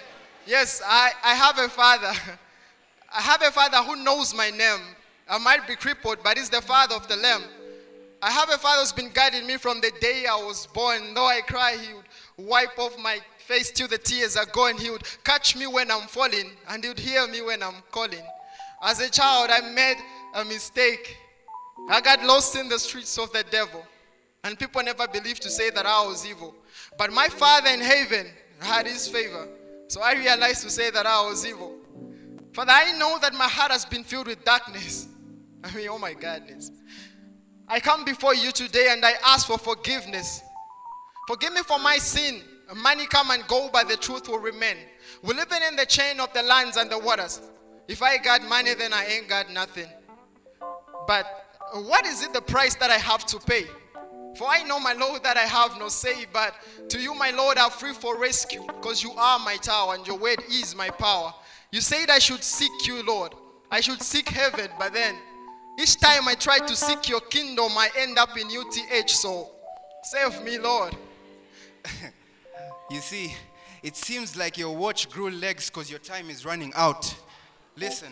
[0.48, 2.14] Yes, I, I have a father.
[3.12, 4.82] I have a father who knows my name.
[5.28, 7.44] I might be crippled, but he's the father of the lamb.
[8.22, 11.14] I have a father who's been guiding me from the day I was born.
[11.14, 12.06] Though I cry, he would
[12.38, 14.78] wipe off my face till the tears are gone.
[14.78, 18.22] He would catch me when I'm falling, and he would hear me when I'm calling.
[18.84, 19.98] As a child, I made
[20.36, 21.18] a mistake.
[21.90, 23.84] I got lost in the streets of the devil.
[24.44, 26.56] And people never believed to say that I was evil.
[26.98, 28.28] But my father in heaven
[28.60, 29.48] had his favor.
[29.88, 31.76] So I realized to say that I was evil.
[32.54, 35.08] Father, I know that my heart has been filled with darkness.
[35.64, 36.72] I mean, oh my goodness.
[37.68, 40.42] I come before you today and I ask for forgiveness.
[41.28, 42.42] Forgive me for my sin.
[42.76, 44.78] Money come and go, but the truth will remain.
[45.24, 47.42] We're living in the chain of the lands and the waters.
[47.88, 49.88] If I got money, then I ain't got nothing.
[51.08, 51.26] But
[51.74, 53.66] what is it the price that I have to pay?
[54.36, 56.54] For I know, my Lord, that I have no say, but
[56.90, 60.18] to you, my Lord, I'm free for rescue, because you are my tower and your
[60.18, 61.34] word is my power.
[61.72, 63.34] You said I should seek you, Lord.
[63.72, 65.16] I should seek heaven, but then
[65.80, 69.10] each time I try to seek your kingdom, I end up in UTH.
[69.10, 69.52] So
[70.04, 70.96] save me, Lord.
[72.90, 73.36] You see,
[73.84, 77.14] it seems like your watch grew legs because your time is running out.
[77.78, 78.10] Listen,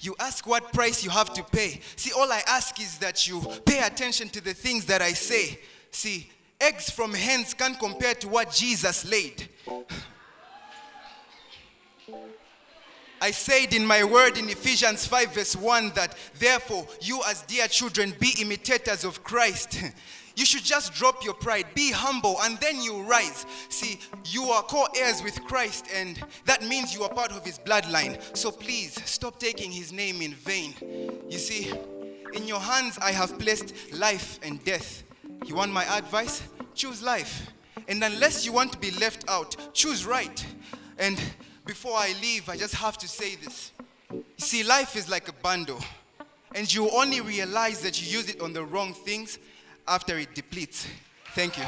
[0.00, 1.80] you ask what price you have to pay.
[1.94, 5.60] See, all I ask is that you pay attention to the things that I say.
[5.92, 6.28] See,
[6.60, 9.48] eggs from hens can't compare to what Jesus laid.
[13.20, 17.66] I said in my word in Ephesians 5, verse 1, that therefore you, as dear
[17.68, 19.82] children, be imitators of Christ.
[20.36, 23.44] You should just drop your pride, be humble, and then you rise.
[23.68, 27.58] See, you are co heirs with Christ, and that means you are part of his
[27.58, 28.18] bloodline.
[28.34, 30.72] So please stop taking his name in vain.
[31.28, 31.70] You see,
[32.32, 35.02] in your hands I have placed life and death.
[35.44, 36.42] You want my advice?
[36.74, 37.50] Choose life.
[37.88, 40.46] And unless you want to be left out, choose right.
[40.98, 41.20] And
[41.70, 43.70] before I leave, I just have to say this.
[44.38, 45.78] See, life is like a bundle,
[46.52, 49.38] and you only realize that you use it on the wrong things
[49.86, 50.88] after it depletes.
[51.32, 51.64] Thank you.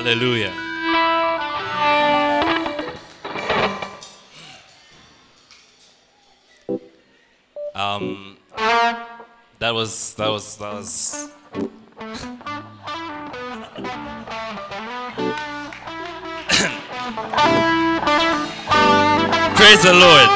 [0.00, 0.52] Hallelujah.
[7.74, 8.38] Um,
[9.58, 11.28] that was that was that was.
[19.54, 20.30] Praise the Lord.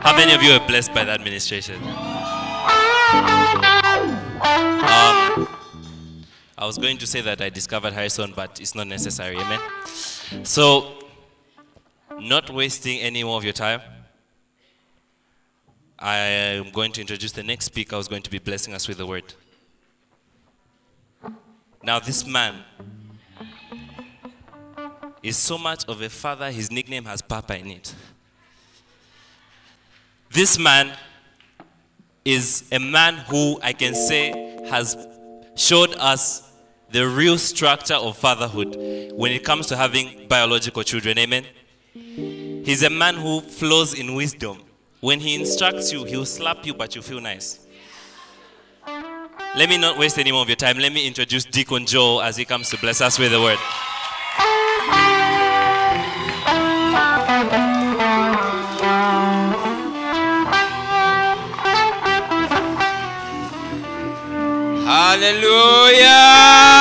[0.00, 1.78] How many of you are blessed by that administration?
[6.58, 9.36] I was going to say that I discovered Harrison, but it's not necessary.
[9.36, 9.60] Amen.
[10.42, 10.92] So,
[12.18, 13.80] not wasting any more of your time,
[15.96, 18.98] I am going to introduce the next speaker who's going to be blessing us with
[18.98, 19.34] the word.
[21.80, 22.56] Now, this man
[25.22, 27.94] is so much of a father, his nickname has Papa in it.
[30.32, 30.90] This man
[32.24, 34.96] is a man who I can say has
[35.54, 36.47] showed us
[36.90, 38.76] the real structure of fatherhood
[39.12, 41.18] when it comes to having biological children.
[41.18, 41.44] Amen.
[41.94, 44.62] He's a man who flows in wisdom.
[45.00, 47.66] When he instructs you, he'll slap you, but you feel nice.
[49.56, 50.78] Let me not waste any more of your time.
[50.78, 53.58] Let me introduce Deacon Joe as he comes to bless us with the word.
[64.86, 66.77] Hallelujah!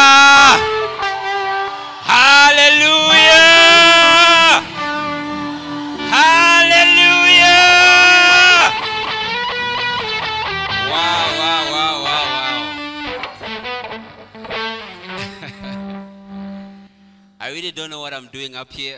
[17.78, 18.98] Don't know what I'm doing up here.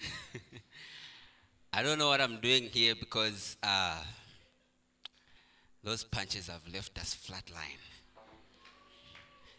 [1.72, 4.02] I don't know what I'm doing here because uh,
[5.84, 7.78] those punches have left us flatline.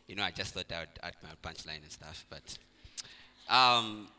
[0.10, 2.58] You know, I just thought I would add my punchline and stuff, but
[3.48, 4.10] um,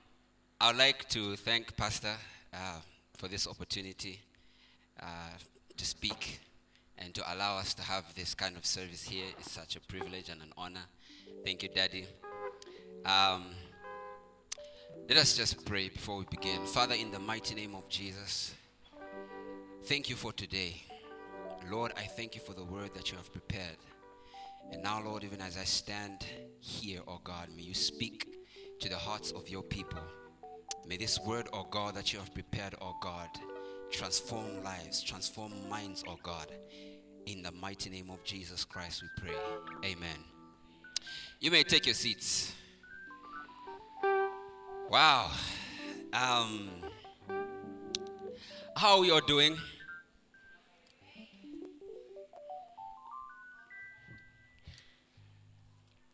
[0.58, 2.14] I would like to thank Pastor
[2.54, 2.80] uh,
[3.18, 4.20] for this opportunity
[5.02, 5.36] uh,
[5.76, 6.40] to speak
[6.96, 9.26] and to allow us to have this kind of service here.
[9.38, 10.86] It's such a privilege and an honor.
[11.46, 12.06] Thank you, Daddy.
[13.04, 13.44] Um,
[15.08, 16.66] let us just pray before we begin.
[16.66, 18.52] Father, in the mighty name of Jesus,
[19.84, 20.82] thank you for today.
[21.70, 23.76] Lord, I thank you for the word that you have prepared.
[24.72, 26.26] And now, Lord, even as I stand
[26.58, 28.26] here, oh God, may you speak
[28.80, 30.02] to the hearts of your people.
[30.84, 33.28] May this word, oh God, that you have prepared, oh God,
[33.92, 36.48] transform lives, transform minds, oh God.
[37.26, 39.36] In the mighty name of Jesus Christ, we pray.
[39.84, 40.35] Amen.
[41.38, 42.54] You may take your seats.
[44.90, 45.30] Wow.
[46.10, 46.70] Um,
[48.74, 49.56] how you doing?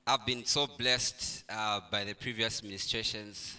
[0.05, 3.57] I've been so blessed uh, by the previous administrations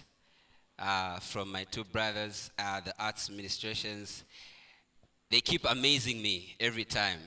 [0.78, 4.24] uh, from my two brothers, uh, the arts administrations.
[5.30, 7.20] They keep amazing me every time.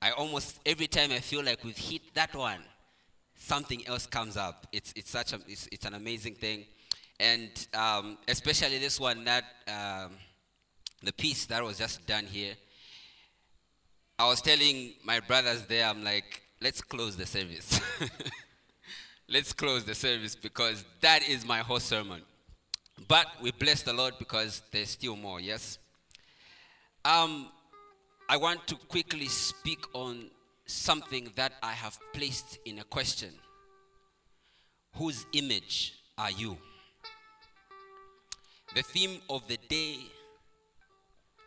[0.00, 2.62] I almost every time I feel like we've hit that one,
[3.46, 4.66] something else comes up.
[4.72, 6.64] It's it's such a it's, it's an amazing thing,
[7.20, 10.12] And um, especially this one, that um,
[11.02, 12.54] the piece that was just done here.
[14.18, 17.80] I was telling my brothers there, I'm like, let's close the service.
[19.28, 22.22] let's close the service because that is my whole sermon.
[23.08, 25.78] But we bless the Lord because there's still more, yes?
[27.04, 27.48] Um,
[28.28, 30.30] I want to quickly speak on
[30.66, 33.32] something that I have placed in a question.
[34.96, 36.56] Whose image are you?
[38.74, 39.98] The theme of the day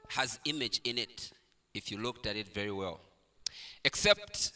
[0.10, 1.32] has image in it,
[1.74, 3.02] if you looked at it very well.
[3.84, 4.54] Except,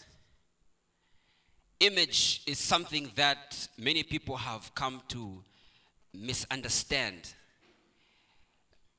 [1.79, 5.43] image is something that many people have come to
[6.13, 7.33] misunderstand.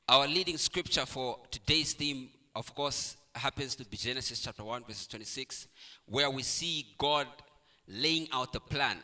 [0.09, 5.07] Our leading scripture for today's theme, of course, happens to be Genesis chapter 1, verses
[5.07, 5.69] 26,
[6.07, 7.27] where we see God
[7.89, 8.99] laying out the plan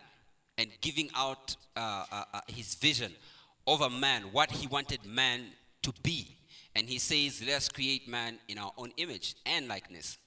[0.57, 3.12] and giving out uh, uh, uh, his vision
[3.66, 5.47] over man, what he wanted man
[5.83, 6.37] to be.
[6.74, 10.18] And he says, Let's create man in our own image and likeness.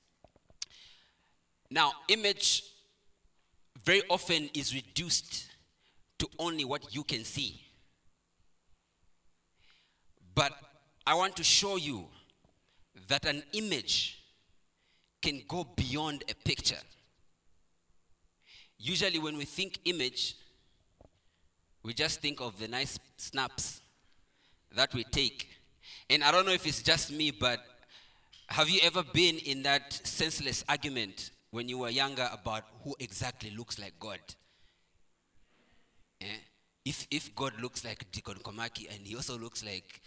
[1.70, 2.64] Now, image
[3.84, 5.47] very often is reduced
[6.20, 7.62] to only what you can see.
[10.36, 10.54] But
[11.06, 12.08] I want to show you
[13.08, 14.20] that an image
[15.22, 16.82] can go beyond a picture.
[18.78, 20.36] Usually, when we think image,
[21.84, 23.82] we just think of the nice snaps
[24.76, 25.47] that we take.
[26.10, 27.60] And I don't know if it's just me, but
[28.47, 33.51] have you ever been in that senseless argument when you were younger about who exactly
[33.51, 34.20] looks like God?
[36.22, 36.26] Eh?
[36.86, 40.01] If, if God looks like Deacon Komaki and he also looks like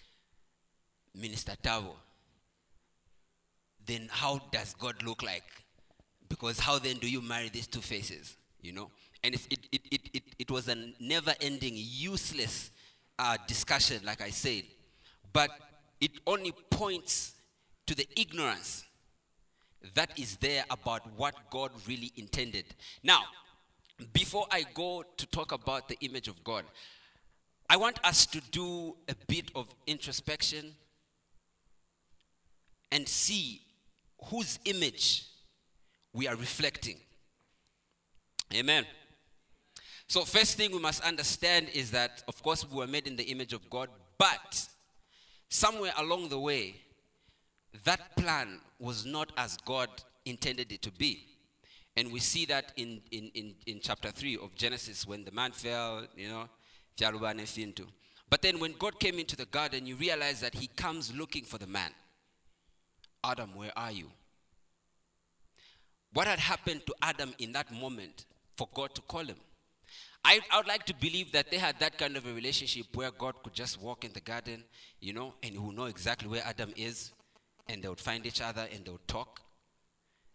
[1.14, 1.94] Minister Tavo,
[3.86, 5.44] then how does God look like?
[6.28, 8.36] Because how then do you marry these two faces?
[8.60, 8.90] You know?
[9.22, 12.70] And it, it, it, it, it, was a never ending, useless
[13.18, 14.64] uh, discussion, like I said.
[15.32, 15.50] But
[16.00, 17.34] it only points
[17.86, 18.84] to the ignorance
[19.94, 22.64] that is there about what God really intended.
[23.02, 23.22] Now,
[24.12, 26.64] before I go to talk about the image of God,
[27.68, 30.74] I want us to do a bit of introspection
[32.92, 33.62] and see
[34.24, 35.24] whose image
[36.12, 36.98] we are reflecting.
[38.54, 38.86] Amen.
[40.08, 43.24] So, first thing we must understand is that, of course, we were made in the
[43.24, 43.88] image of God,
[44.18, 44.66] but
[45.48, 46.76] somewhere along the way,
[47.84, 49.88] that plan was not as God
[50.24, 51.26] intended it to be.
[51.96, 55.52] And we see that in, in, in, in chapter 3 of Genesis when the man
[55.52, 56.48] fell, you know,
[58.28, 61.58] but then when God came into the garden, you realize that he comes looking for
[61.58, 61.90] the man.
[63.26, 64.10] Adam, where are you?
[66.12, 68.24] What had happened to Adam in that moment
[68.56, 69.36] for God to call him?
[70.24, 73.10] I, I would like to believe that they had that kind of a relationship where
[73.10, 74.64] God could just walk in the garden,
[75.00, 77.12] you know, and he would know exactly where Adam is,
[77.68, 79.40] and they would find each other and they would talk.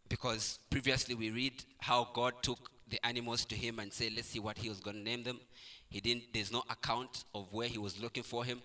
[0.08, 4.40] Because previously we read how God took the animals to him and said, let's see
[4.40, 5.40] what he was going to name them.
[5.90, 8.62] He didn't, there's no account of where he was looking for him.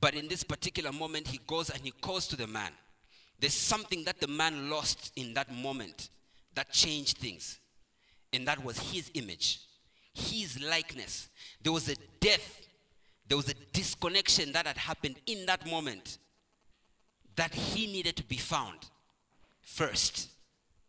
[0.00, 2.72] But in this particular moment, he goes and he calls to the man.
[3.40, 6.10] There's something that the man lost in that moment
[6.54, 7.58] that changed things.
[8.32, 9.60] And that was his image
[10.14, 11.28] his likeness.
[11.62, 12.66] There was a death,
[13.28, 16.18] there was a disconnection that had happened in that moment
[17.36, 18.78] that he needed to be found
[19.62, 20.30] first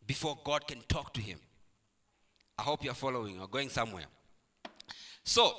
[0.06, 1.40] before God can talk to him.
[2.58, 4.06] I hope you're following or going somewhere.
[5.24, 5.56] So,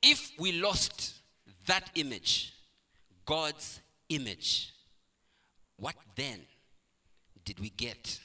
[0.00, 1.14] if we lost
[1.66, 2.54] that image,
[3.26, 4.72] God's image,
[5.82, 6.38] what then
[7.44, 8.20] did we get?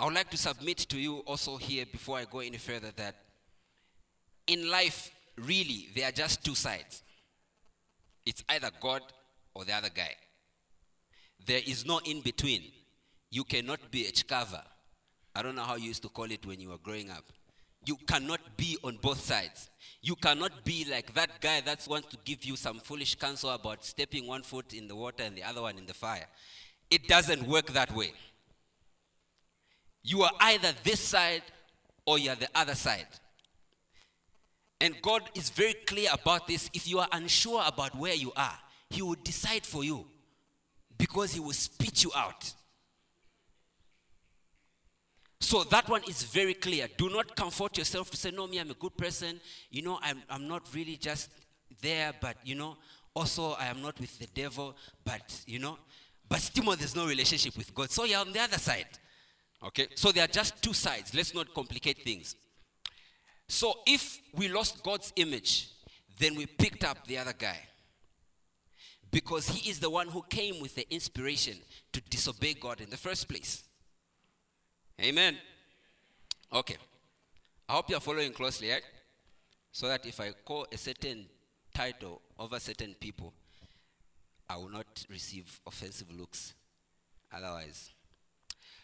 [0.00, 3.16] I would like to submit to you also here before I go any further that
[4.46, 7.02] in life, really, there are just two sides
[8.24, 9.02] it's either God
[9.54, 10.14] or the other guy.
[11.46, 12.62] There is no in between.
[13.30, 14.62] You cannot be a chikava.
[15.34, 17.24] I don't know how you used to call it when you were growing up.
[17.88, 19.70] You cannot be on both sides.
[20.02, 23.82] You cannot be like that guy that wants to give you some foolish counsel about
[23.82, 26.26] stepping one foot in the water and the other one in the fire.
[26.90, 28.12] It doesn't work that way.
[30.02, 31.40] You are either this side
[32.04, 33.06] or you are the other side.
[34.82, 36.68] And God is very clear about this.
[36.74, 38.58] If you are unsure about where you are,
[38.90, 40.04] He will decide for you
[40.98, 42.52] because He will spit you out.
[45.40, 46.88] So that one is very clear.
[46.96, 49.40] Do not comfort yourself to say, No, me, I'm a good person.
[49.70, 51.30] You know, I'm, I'm not really just
[51.80, 52.76] there, but, you know,
[53.14, 55.78] also I am not with the devil, but, you know,
[56.28, 57.90] but still there's no relationship with God.
[57.90, 58.86] So you're on the other side.
[59.64, 59.88] Okay?
[59.94, 61.14] So there are just two sides.
[61.14, 62.36] Let's not complicate things.
[63.48, 65.70] So if we lost God's image,
[66.18, 67.58] then we picked up the other guy.
[69.10, 71.56] Because he is the one who came with the inspiration
[71.92, 73.64] to disobey God in the first place.
[75.00, 75.36] Amen.
[76.52, 76.76] Okay.
[77.68, 78.80] I hope you're following closely, eh?
[79.70, 81.26] So that if I call a certain
[81.74, 83.32] title over certain people,
[84.48, 86.54] I will not receive offensive looks.
[87.32, 87.90] Otherwise.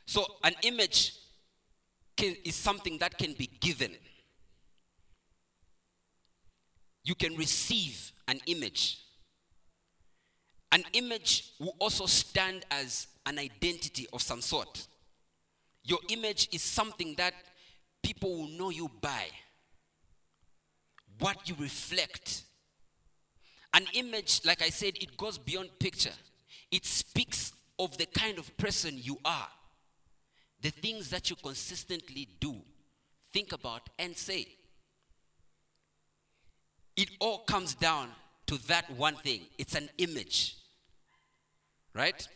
[0.07, 1.15] So, an image
[2.17, 3.97] can, is something that can be given.
[7.03, 8.99] You can receive an image.
[10.71, 14.87] An image will also stand as an identity of some sort.
[15.85, 17.35] Your image is something that
[18.03, 19.27] people will know you by.
[21.19, 22.43] What you reflect.
[23.75, 26.13] An image, like I said, it goes beyond picture.
[26.71, 29.49] It speaks of the kind of person you are,
[30.63, 32.57] the things that you consistently do,
[33.33, 34.47] think about, and say.
[36.97, 38.11] It all comes down
[38.47, 40.57] to that one thing it's an image.
[41.95, 42.27] Right?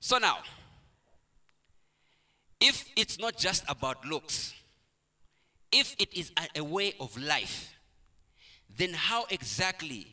[0.00, 0.38] So now,
[2.60, 4.54] if it's not just about looks,
[5.72, 7.74] if it is a, a way of life,
[8.76, 10.06] then how exactly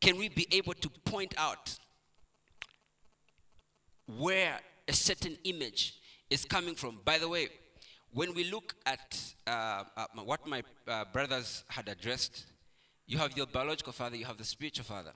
[0.00, 1.76] can we be able to point out
[4.18, 5.94] where a certain image
[6.30, 7.00] is coming from?
[7.04, 7.48] By the way,
[8.12, 12.44] when we look at uh, uh, what my uh, brothers had addressed,
[13.06, 15.12] you have your biological father, you have the spiritual father.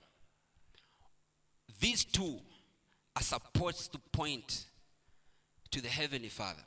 [1.80, 2.40] These two
[3.14, 4.66] are supposed to point
[5.70, 6.62] to the Heavenly Father.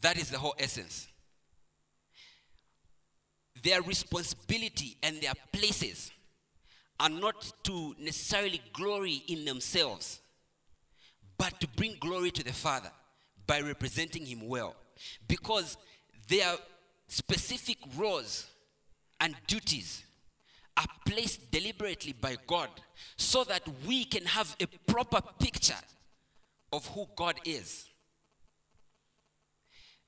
[0.00, 1.08] That is the whole essence.
[3.62, 6.10] Their responsibility and their places
[6.98, 10.20] are not to necessarily glory in themselves,
[11.38, 12.90] but to bring glory to the Father
[13.46, 14.74] by representing Him well.
[15.28, 15.76] Because
[16.28, 16.54] their
[17.06, 18.46] specific roles
[19.20, 20.02] and duties
[20.76, 22.68] are placed deliberately by God
[23.16, 25.74] so that we can have a proper picture
[26.72, 27.88] of who God is.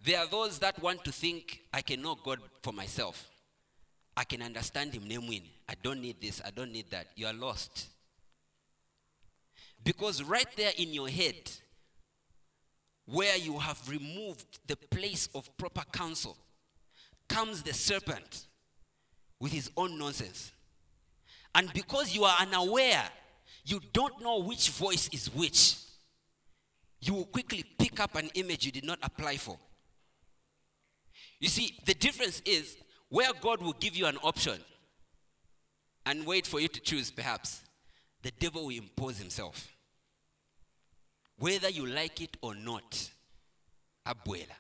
[0.02, 3.30] There are those that want to think, I can know God for myself.
[4.16, 5.42] I can understand Him, name win.
[5.68, 7.08] I don't need this, I don't need that.
[7.16, 7.88] You are lost.
[9.82, 11.50] Because right there in your head,
[13.06, 16.36] where you have removed the place of proper counsel,
[17.28, 18.46] comes the serpent
[19.40, 20.52] with his own nonsense.
[21.54, 23.04] And because you are unaware,
[23.64, 25.76] you don't know which voice is which
[27.06, 29.58] you will quickly pick up an image you did not apply for.
[31.38, 32.76] You see, the difference is
[33.10, 34.58] where God will give you an option
[36.06, 37.60] and wait for you to choose, perhaps,
[38.22, 39.70] the devil will impose himself.
[41.38, 43.10] Whether you like it or not,
[44.06, 44.56] abuela.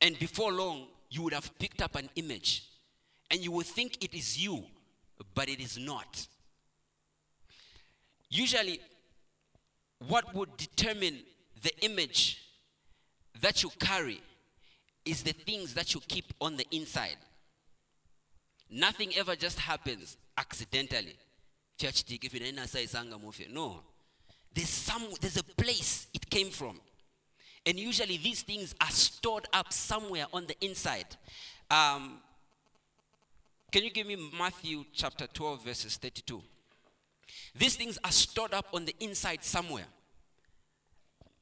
[0.00, 2.64] And before long, you would have picked up an image
[3.30, 4.64] and you would think it is you,
[5.34, 6.26] but it is not.
[8.30, 8.80] Usually,
[10.08, 11.18] what would determine
[11.62, 12.42] the image
[13.40, 14.20] that you carry
[15.04, 17.16] is the things that you keep on the inside.
[18.70, 21.16] Nothing ever just happens accidentally.
[21.78, 22.04] Church
[23.50, 23.80] No.
[24.54, 26.80] There's some there's a place it came from.
[27.66, 31.06] And usually these things are stored up somewhere on the inside.
[31.70, 32.18] Um,
[33.72, 36.42] can you give me Matthew chapter 12, verses 32?
[37.54, 39.86] These things are stored up on the inside somewhere.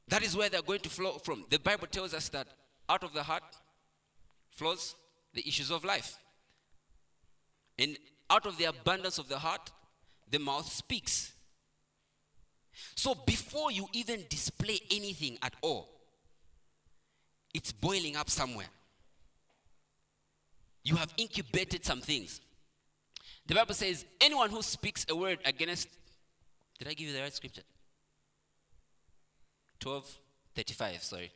[0.07, 1.45] That is where they're going to flow from.
[1.49, 2.47] The Bible tells us that
[2.89, 3.43] out of the heart
[4.51, 4.95] flows
[5.33, 6.17] the issues of life.
[7.79, 7.97] And
[8.29, 9.71] out of the abundance of the heart,
[10.29, 11.33] the mouth speaks.
[12.95, 15.89] So before you even display anything at all,
[17.53, 18.67] it's boiling up somewhere.
[20.83, 22.41] You have incubated some things.
[23.45, 25.89] The Bible says, anyone who speaks a word against.
[26.79, 27.63] Did I give you the right scripture?
[29.79, 30.17] 12
[30.55, 31.31] 35, sorry.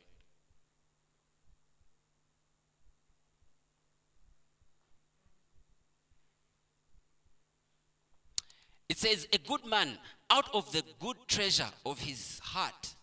[8.88, 9.98] It says, A good man
[10.30, 12.94] out of the good treasure of his heart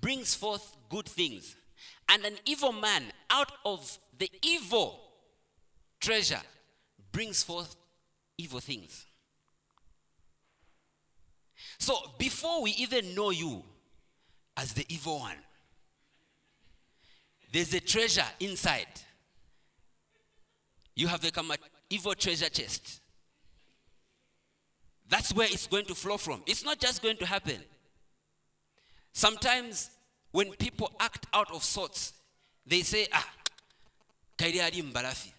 [0.00, 1.54] brings forth good things,
[2.08, 5.00] and an evil man out of the evil
[6.00, 6.40] treasure
[7.12, 7.76] brings forth
[8.38, 9.06] evil things.
[11.78, 13.62] So before we even know you
[14.56, 15.36] as the evil one,
[17.52, 18.86] there's a treasure inside.
[20.96, 21.58] You have become an
[21.90, 23.00] evil treasure chest.
[25.08, 26.42] That's where it's going to flow from.
[26.46, 27.58] It's not just going to happen.
[29.12, 29.90] Sometimes
[30.32, 32.14] when people act out of sorts,
[32.66, 33.28] they say, ah,
[34.38, 35.33] kairi ali mbalafi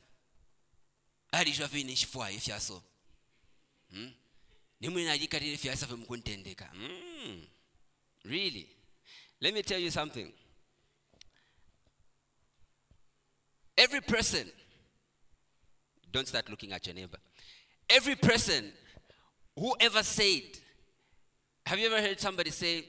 [1.36, 2.84] ali shwafe neshifwayo efyaso
[3.90, 4.14] Hmm?
[4.82, 7.48] nimwe nalikatire efyasafe mukuntendeka Mm.
[8.24, 8.70] really
[9.40, 10.34] let me tell you something
[13.78, 14.52] every person
[16.12, 17.20] don't start looking at your neighbor
[17.90, 18.72] every person
[19.56, 20.44] who ever said
[21.66, 22.84] have you ever heard somebody say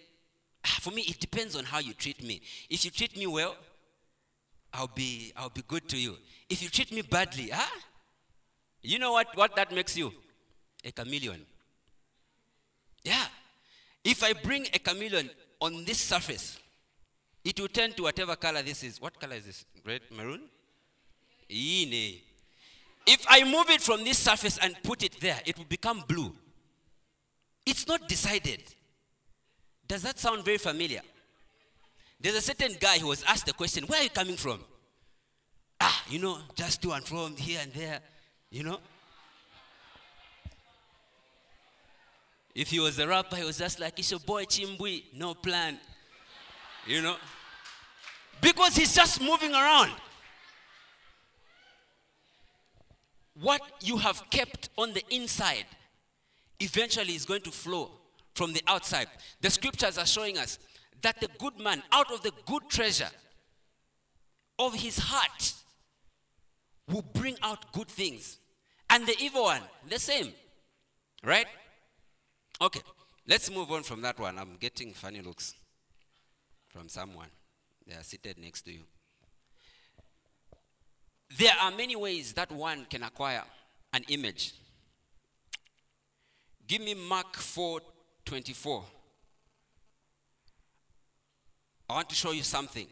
[0.64, 3.56] "Ah, for me it depends on how you treat me if you treat me well
[4.72, 6.16] i'll be i'll be good to you
[6.48, 7.80] if you treat me badly huh?
[8.86, 10.12] You know what, what that makes you?
[10.84, 11.40] A chameleon.
[13.02, 13.24] Yeah.
[14.04, 15.28] If i bring a chameleon
[15.60, 16.58] on this surface
[17.44, 19.00] it will turn to whatever color this is.
[19.00, 19.64] What color is this?
[19.84, 20.00] Red?
[20.16, 20.42] Maroon?
[21.50, 22.20] Ine.
[23.06, 26.32] if i move it from this surface and put it there it will become blue.
[27.64, 28.62] It's not decided.
[29.88, 31.02] Does that sound very familiar?
[32.20, 34.60] There's a certain guy who was asked the question where are you coming from?
[35.80, 38.00] Ah you know just to and from here and there
[38.56, 38.78] you know?
[42.54, 45.04] If he was a rapper he was just like it's your boy chimbui.
[45.12, 45.78] No plan.
[46.86, 47.16] You know?
[48.40, 49.92] Because he's just moving around.
[53.38, 55.66] What you have kept on the inside
[56.58, 57.90] eventually is going to flow
[58.34, 59.08] from the outside.
[59.42, 60.58] The scriptures are showing us
[61.02, 63.10] that the good man, out of the good treasure
[64.58, 65.52] of his heart,
[66.88, 68.38] will bring out good things.
[68.90, 70.32] And the evil one, the same.
[71.24, 71.46] Right?
[72.60, 72.80] Okay,
[73.26, 74.38] let's move on from that one.
[74.38, 75.54] I'm getting funny looks
[76.68, 77.28] from someone.
[77.86, 78.82] They are seated next to you.
[81.38, 83.42] There are many ways that one can acquire
[83.92, 84.54] an image.
[86.66, 87.80] Give me Mark 4
[88.24, 88.84] 24.
[91.88, 92.88] I want to show you something.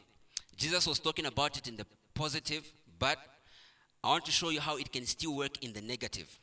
[0.56, 3.18] Jesus was talking about it in the positive, but
[4.04, 6.38] I want to show you how it can still work in the negative.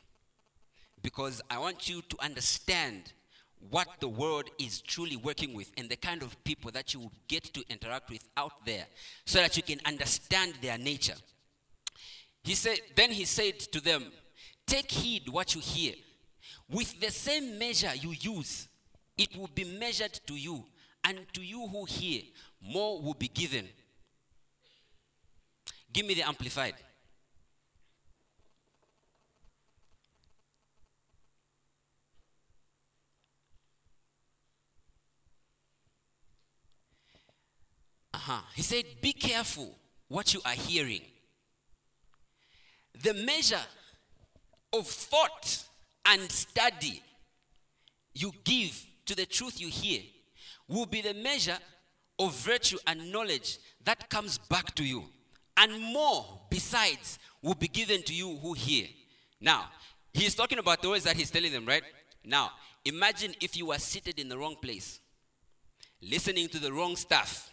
[1.03, 3.13] Because I want you to understand
[3.69, 7.11] what the world is truly working with and the kind of people that you will
[7.27, 8.85] get to interact with out there
[9.25, 11.13] so that you can understand their nature.
[12.43, 14.05] He said, then he said to them,
[14.65, 15.93] Take heed what you hear.
[16.67, 18.67] With the same measure you use,
[19.19, 20.65] it will be measured to you,
[21.03, 22.23] and to you who hear,
[22.59, 23.67] more will be given.
[25.93, 26.73] Give me the amplified.
[38.31, 38.41] Uh-huh.
[38.55, 39.69] He said, Be careful
[40.07, 41.01] what you are hearing.
[43.03, 43.65] The measure
[44.71, 45.65] of thought
[46.05, 47.01] and study
[48.13, 50.01] you give to the truth you hear
[50.67, 51.57] will be the measure
[52.19, 55.03] of virtue and knowledge that comes back to you.
[55.57, 58.87] And more besides will be given to you who hear.
[59.41, 59.65] Now,
[60.13, 61.83] he's talking about the words that he's telling them, right?
[62.23, 62.51] Now,
[62.85, 65.01] imagine if you were seated in the wrong place,
[66.01, 67.50] listening to the wrong stuff.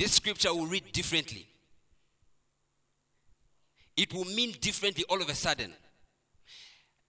[0.00, 1.46] This scripture will read differently.
[3.98, 5.74] It will mean differently all of a sudden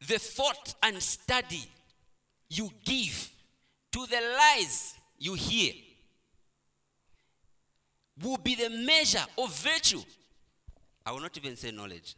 [0.10, 1.64] the thought and study
[2.50, 3.32] you give
[3.94, 5.72] to the lies you hear
[8.22, 10.02] will be the measure of virtue.
[11.06, 12.14] I will not even say knowledge.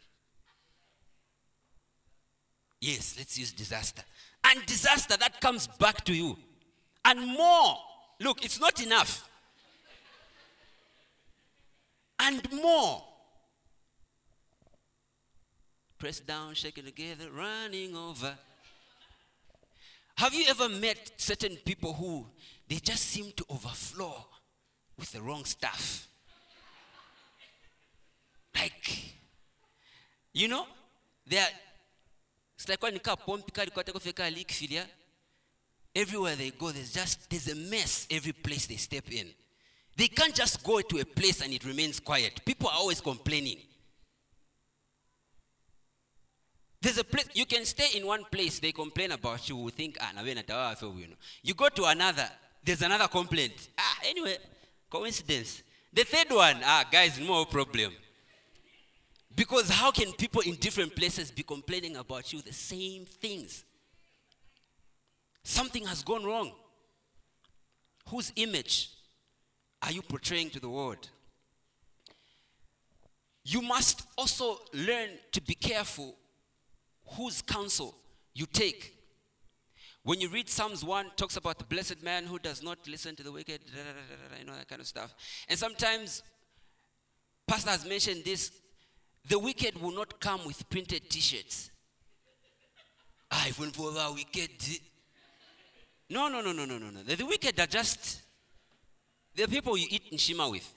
[2.81, 4.01] Yes, let's use disaster.
[4.43, 6.35] And disaster that comes back to you.
[7.05, 7.77] And more.
[8.19, 9.29] Look, it's not enough.
[12.23, 13.03] And more
[15.97, 18.33] pressed down, shaken together, running over.
[20.15, 22.25] Have you ever met certain people who
[22.67, 24.25] they just seem to overflow
[24.97, 26.07] with the wrong stuff?
[28.55, 29.15] Like,
[30.31, 30.65] you know,
[34.29, 34.85] leak filia.
[35.95, 39.27] Everywhere they go, there's just there's a mess every place they step in.
[39.95, 42.43] They can't just go to a place and it remains quiet.
[42.45, 43.57] People are always complaining.
[46.81, 49.97] There's a place you can stay in one place, they complain about you, we think,
[50.01, 52.29] ah, natawa afe huyu no." You go to another,
[52.61, 53.69] there's another complaint.
[53.77, 54.37] Ah, anyway,
[54.89, 55.63] coincidence.
[55.93, 57.93] The third one, ah, guys, no problem.
[59.35, 63.63] Because how can people in different places be complaining about you the same things?
[65.43, 66.51] Something has gone wrong.
[68.09, 68.89] Whose image
[69.83, 71.09] are you portraying to the world?
[73.43, 76.15] You must also learn to be careful
[77.05, 77.93] whose counsel
[78.33, 78.95] you take.
[80.03, 83.23] When you read Psalms 1, talks about the blessed man who does not listen to
[83.23, 83.61] the wicked,
[84.39, 85.13] you know, that kind of stuff.
[85.49, 86.23] And sometimes,
[87.47, 88.51] Pastor has mentioned this,
[89.27, 91.71] The wicked will not come with printed t shirts.
[93.31, 94.51] I went for the wicked.
[96.09, 97.01] No, no, no, no, no, no, no.
[97.01, 98.22] The wicked are just
[99.35, 100.73] the people you eat nshima with.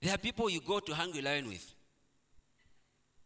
[0.00, 1.74] There are people you go to Hungry Lion with.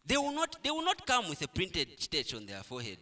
[0.07, 2.99] They will not, they will not come with a printed stitch on their forehead.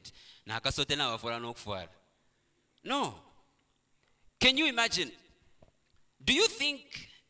[2.84, 3.14] No.
[4.40, 5.12] Can you imagine?
[6.24, 6.80] Do you think,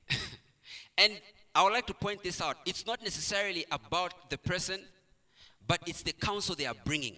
[0.99, 1.13] and
[1.55, 4.81] I would like to point this out, it's not necessarily about the person,
[5.67, 7.17] but it's the counsel they are bringing.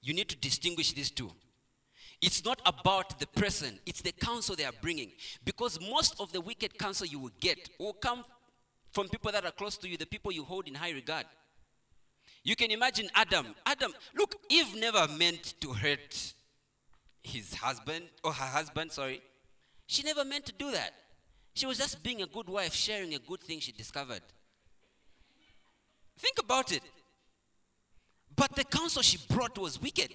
[0.00, 1.30] You need to distinguish these two.
[2.22, 5.10] It's not about the person, it's the counsel they are bringing.
[5.44, 8.24] Because most of the wicked counsel you will get will come
[8.92, 11.26] from people that are close to you, the people you hold in high regard.
[12.44, 13.54] You can imagine Adam.
[13.66, 16.34] Adam, look, Eve never meant to hurt
[17.24, 19.20] his husband, or her husband, sorry.
[19.86, 20.92] She never meant to do that.
[21.54, 24.22] She was just being a good wife, sharing a good thing she discovered.
[26.18, 26.82] Think about it.
[28.34, 30.10] But the counsel she brought was wicked.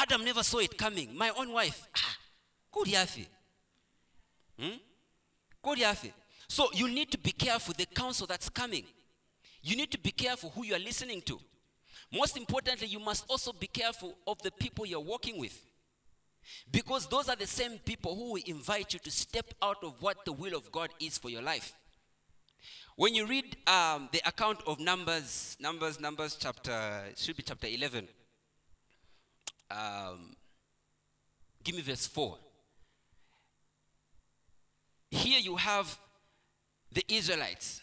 [0.00, 1.16] Adam never saw it coming.
[1.16, 1.86] My own wife.
[1.96, 2.16] Ah,
[2.86, 3.26] yafi.
[4.58, 4.76] Hmm?
[5.64, 6.12] Yafi.
[6.48, 8.84] So you need to be careful the counsel that's coming.
[9.62, 11.38] You need to be careful who you are listening to.
[12.12, 15.60] Most importantly, you must also be careful of the people you're working with.
[16.72, 20.24] Because those are the same people who will invite you to step out of what
[20.24, 21.74] the will of God is for your life.
[22.96, 28.08] When you read um, the account of Numbers, Numbers, Numbers chapter, should be chapter 11.
[29.70, 30.34] Um,
[31.62, 32.36] give me verse 4.
[35.10, 35.98] Here you have
[36.92, 37.80] the Israelites.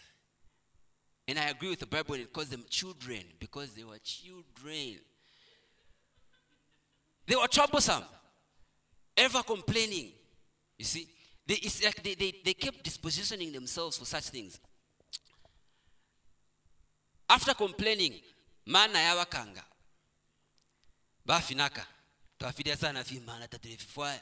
[1.26, 4.96] And I agree with the Bible when it calls them children because they were children.
[7.26, 8.04] They were troublesome,
[9.14, 10.12] ever complaining.
[10.78, 11.06] You see,
[11.46, 14.58] they, it's like they, they, they kept dispositioning themselves for such things.
[17.28, 18.14] After complaining,
[18.64, 19.62] mana yawakanga
[21.28, 21.84] bafinaka.
[22.38, 24.20] Twafiria sana fi mana taturefifwaya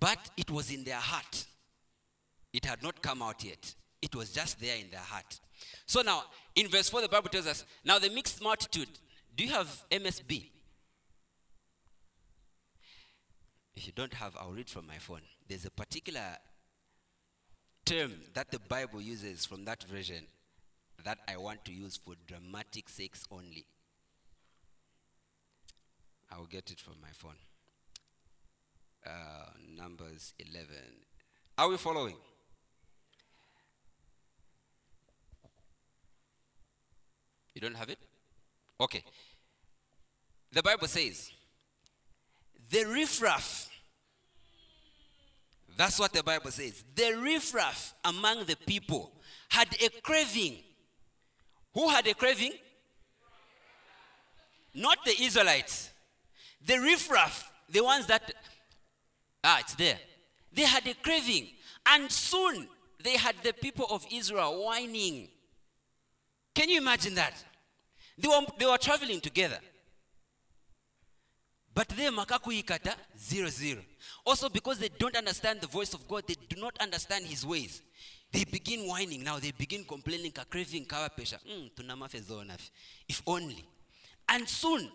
[0.00, 1.44] but it was in their heart.
[2.52, 3.74] It had not come out yet.
[4.00, 5.38] It was just there in their heart.
[5.86, 6.24] So now
[6.56, 8.88] in verse 4 the bible tells us now the mixed multitude
[9.36, 10.46] do you have MSG
[13.74, 15.20] if you don't have i'll read from my phone.
[15.48, 16.38] There's a particular
[17.84, 20.24] term that the bible uses from that version
[21.04, 23.64] that i want to use for dramatic sakes only
[26.32, 27.36] I'll get it from my phone.
[29.06, 30.68] Uh, Numbers 11.
[31.58, 32.16] Are we following?
[37.54, 37.98] You don't have it?
[38.80, 39.02] Okay.
[40.52, 41.30] The Bible says,
[42.70, 43.68] the riffraff,
[45.76, 46.84] that's what the Bible says.
[46.94, 49.12] The riffraff among the people
[49.48, 50.58] had a craving.
[51.74, 52.52] Who had a craving?
[54.74, 55.89] Not the Israelites.
[56.66, 58.32] The riffraff, the ones that,
[59.42, 59.98] ah, it's there.
[60.52, 61.48] They had a craving.
[61.86, 62.68] And soon
[63.02, 65.28] they had the people of Israel whining.
[66.54, 67.34] Can you imagine that?
[68.18, 69.58] They were, they were traveling together.
[71.72, 73.80] But they makakuyikata zero zero.
[74.26, 77.80] Also because they don't understand the voice of God, they do not understand his ways.
[78.32, 81.38] They begin whining now, they begin complaining, craving, kawa pesha.
[81.48, 82.58] Mm.
[83.08, 83.64] If only.
[84.28, 84.90] And soon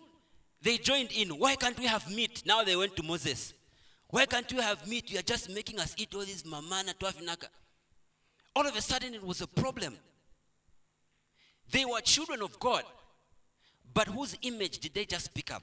[0.66, 1.28] they joined in.
[1.28, 2.42] Why can't we have meat?
[2.44, 3.54] Now they went to Moses.
[4.08, 5.12] Why can't we have meat?
[5.12, 7.46] You are just making us eat all this mamana, tuafinaka.
[8.56, 9.96] All of a sudden, it was a problem.
[11.70, 12.82] They were children of God,
[13.94, 15.62] but whose image did they just pick up?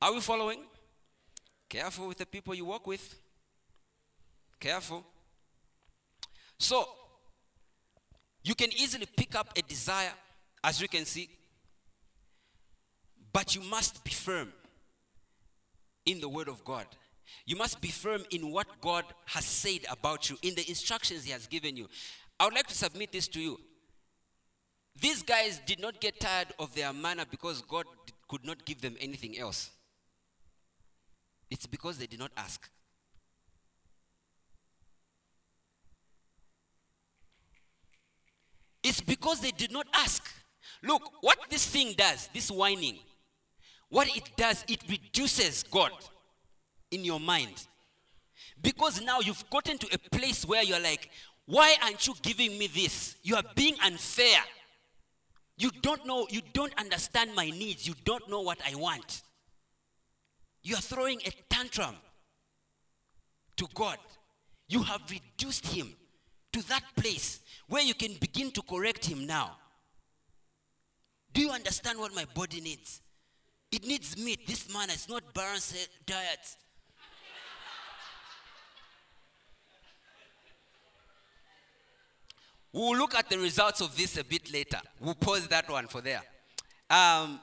[0.00, 0.60] Are we following?
[1.68, 3.16] Careful with the people you work with.
[4.60, 5.04] Careful.
[6.56, 6.88] So,
[8.44, 10.12] you can easily pick up a desire,
[10.62, 11.28] as you can see,
[13.32, 14.52] but you must be firm
[16.06, 16.86] in the Word of God.
[17.46, 21.32] You must be firm in what God has said about you, in the instructions He
[21.32, 21.88] has given you.
[22.38, 23.58] I would like to submit this to you.
[25.00, 27.86] These guys did not get tired of their manna because God
[28.28, 29.70] could not give them anything else.
[31.50, 32.68] It's because they did not ask.
[38.84, 40.30] It's because they did not ask.
[40.82, 42.98] Look, what this thing does, this whining,
[43.88, 45.92] what it does, it reduces God
[46.90, 47.66] in your mind.
[48.60, 51.10] Because now you've gotten to a place where you're like,
[51.46, 53.16] why aren't you giving me this?
[53.22, 54.40] You are being unfair.
[55.56, 57.86] You don't know, you don't understand my needs.
[57.86, 59.22] You don't know what I want.
[60.62, 61.94] You are throwing a tantrum
[63.56, 63.98] to God.
[64.68, 65.94] You have reduced him
[66.52, 69.56] to that place where you can begin to correct him now.
[71.32, 73.00] Do you understand what my body needs?
[73.72, 74.46] It needs meat.
[74.46, 76.56] This man has not balanced diet.
[82.72, 84.80] We'll look at the results of this a bit later.
[84.98, 86.22] We'll pause that one for there.
[86.90, 87.40] Um,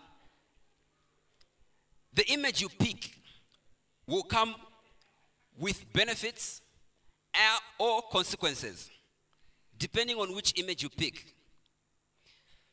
[2.14, 3.12] the image you pick
[4.06, 4.56] will come
[5.58, 6.62] with benefits
[7.34, 8.90] uh, or consequences,
[9.82, 11.26] depending on which image you pick.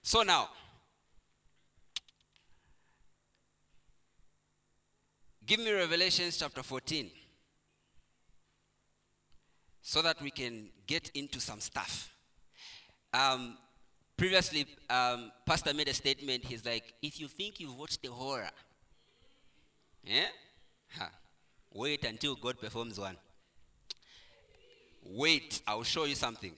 [0.02, 0.50] So now,
[5.46, 7.10] give me Revelations chapter 14
[9.80, 12.12] so that we can get into some stuff.
[13.14, 13.56] Um,
[14.14, 16.44] previously, um, Pastor made a statement.
[16.44, 18.50] He's like, if you think you've watched the horror,
[20.04, 20.26] yeah?
[20.98, 21.10] Ha.
[21.72, 23.16] Wait until God performs one.
[25.02, 26.52] Wait, I'll show you something.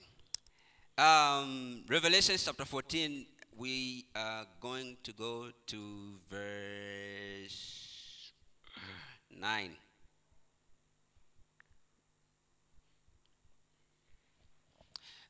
[0.97, 3.25] Um, Revelation chapter 14,
[3.57, 8.31] we are going to go to verse
[9.39, 9.71] 9.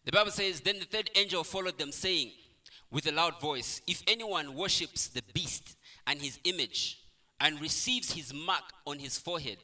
[0.04, 2.32] The Bible says, Then the third angel followed them, saying
[2.90, 7.02] with a loud voice, If anyone worships the beast and his image,
[7.42, 9.58] and receives his mark on his forehead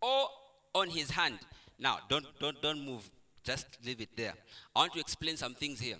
[0.00, 0.28] or
[0.74, 1.38] on his hand.
[1.78, 3.08] Now, don't, don't, don't move.
[3.48, 4.34] Just leave it there.
[4.76, 5.96] I want to explain some things here.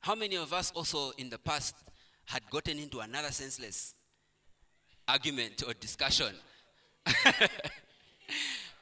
[0.00, 1.76] How many of us also in the past
[2.24, 3.94] had gotten into another senseless
[5.06, 6.34] argument or discussion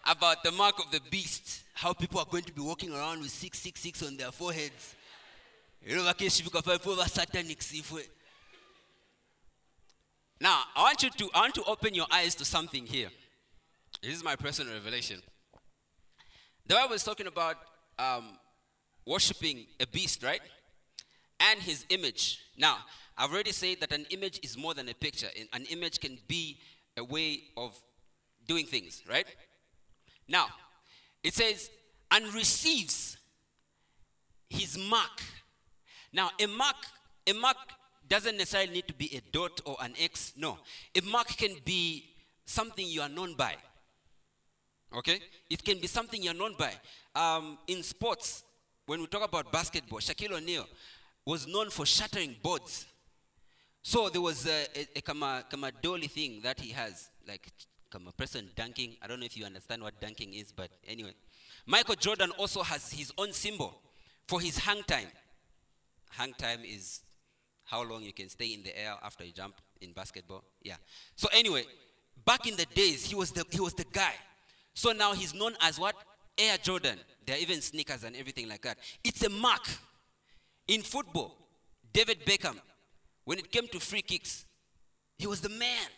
[0.06, 1.64] about the mark of the beast?
[1.74, 4.94] How people are going to be walking around with 666 on their foreheads.
[10.40, 13.10] Now, I want you to I want to open your eyes to something here.
[14.02, 15.20] This is my personal revelation.
[16.66, 17.56] The Bible is talking about
[17.98, 18.38] um,
[19.06, 20.40] worshiping a beast, right?
[21.40, 22.40] And his image.
[22.56, 22.78] Now,
[23.18, 25.28] I've already said that an image is more than a picture.
[25.52, 26.58] An image can be
[26.96, 27.78] a way of
[28.46, 29.26] doing things, right?
[30.26, 30.46] Now,
[31.22, 31.70] it says,
[32.10, 33.18] and receives
[34.48, 35.22] his mark.
[36.12, 36.76] Now, a mark,
[37.26, 37.56] a mark
[38.08, 40.32] doesn't necessarily need to be a dot or an X.
[40.36, 40.58] No.
[40.96, 42.04] A mark can be
[42.46, 43.56] something you are known by.
[44.96, 45.20] Okay?
[45.50, 46.72] It can be something you're known by.
[47.14, 48.44] Um, in sports,
[48.86, 50.66] when we talk about basketball, Shaquille O'Neal
[51.24, 52.86] was known for shattering boards.
[53.82, 57.50] So there was a, a, a kama, dolly thing that he has, like
[57.90, 58.96] kama person dunking.
[59.02, 61.12] I don't know if you understand what dunking is, but anyway.
[61.66, 63.74] Michael Jordan also has his own symbol
[64.26, 65.08] for his hang time.
[66.10, 67.00] Hang time is
[67.64, 70.44] how long you can stay in the air after you jump in basketball.
[70.62, 70.76] Yeah.
[71.16, 71.64] So anyway,
[72.24, 74.14] back in the days, he was the he was the guy.
[74.74, 75.94] So now he's known as what?
[76.36, 76.98] Air Jordan.
[77.24, 78.78] There are even sneakers and everything like that.
[79.02, 79.66] It's a mark.
[80.66, 81.36] In football,
[81.92, 82.58] David Beckham,
[83.24, 84.44] when it came to free kicks,
[85.18, 85.88] he was the man.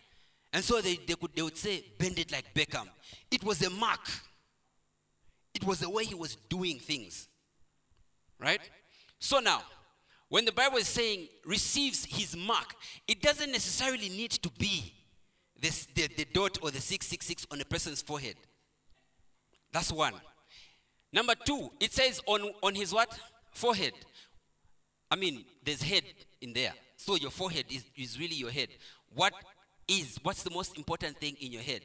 [0.53, 2.89] And so they, they, could, they would say, bend it like Beckham.
[3.31, 4.09] It was a mark.
[5.55, 7.29] It was the way he was doing things.
[8.39, 8.61] Right?
[9.19, 9.63] So now,
[10.29, 12.75] when the Bible is saying receives his mark,
[13.07, 14.93] it doesn't necessarily need to be
[15.61, 18.37] this, the, the dot or the 666 on a person's forehead.
[19.77, 20.15] That's one.
[21.13, 23.19] Number two, it says on, on his what?
[23.53, 23.93] Forehead.
[25.11, 26.05] I mean, there's head
[26.41, 26.73] in there.
[26.97, 28.69] So your forehead is, is really your head.
[29.15, 29.35] What
[29.87, 31.83] is, what's the most important thing in your head?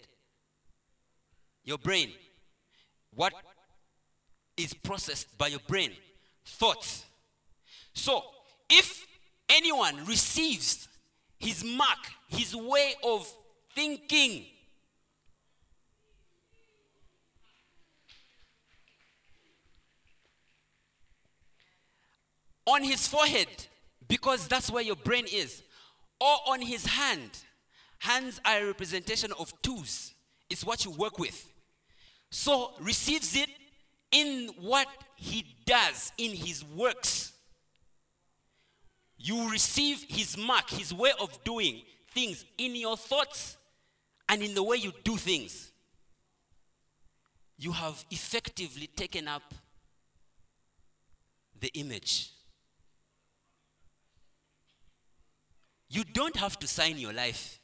[1.66, 2.12] Your brain.
[3.14, 3.34] What
[4.56, 5.92] is processed by your brain?
[6.46, 7.04] Thoughts.
[7.94, 8.24] So,
[8.70, 9.06] if
[9.50, 10.88] anyone receives
[11.40, 13.30] his mark, his way of
[13.76, 14.46] thinking,
[22.66, 23.48] on his forehead,
[24.08, 25.62] because that's where your brain is,
[26.20, 27.32] or on his hand.
[28.00, 30.14] Hands are a representation of tools,
[30.50, 31.48] it's what you work with.
[32.30, 33.50] So, receives it
[34.12, 37.32] in what he does, in his works
[39.24, 41.82] you receive his mark, his way of doing
[42.14, 43.58] things in your thoughts
[44.28, 45.72] and in the way you do things.
[47.58, 49.54] You have effectively taken up
[51.60, 52.32] the image.
[55.92, 57.60] You don't have to sign your life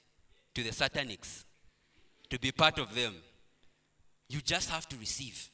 [0.54, 1.46] to the satanics
[2.30, 3.16] to be part of them.
[4.30, 5.50] You just have to receive.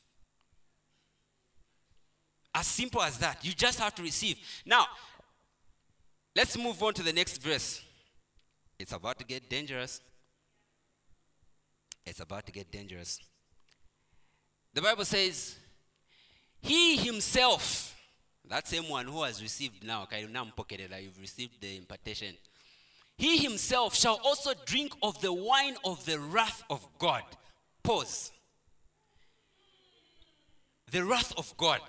[2.54, 3.46] As simple as that.
[3.46, 4.38] You just have to receive.
[4.66, 4.88] Now,
[6.36, 7.82] Let's move on to the next verse.
[8.80, 10.02] It's about to get dangerous.
[12.06, 13.20] It's about to get dangerous.
[14.74, 15.56] The Bible says,
[16.60, 17.96] He himself,
[18.50, 22.36] that same one who has received now, you've received the impartation.
[23.24, 27.24] He himself shall also drink of the wine of the wrath of God.
[27.82, 28.34] Pause.
[30.92, 31.80] The wrath of God.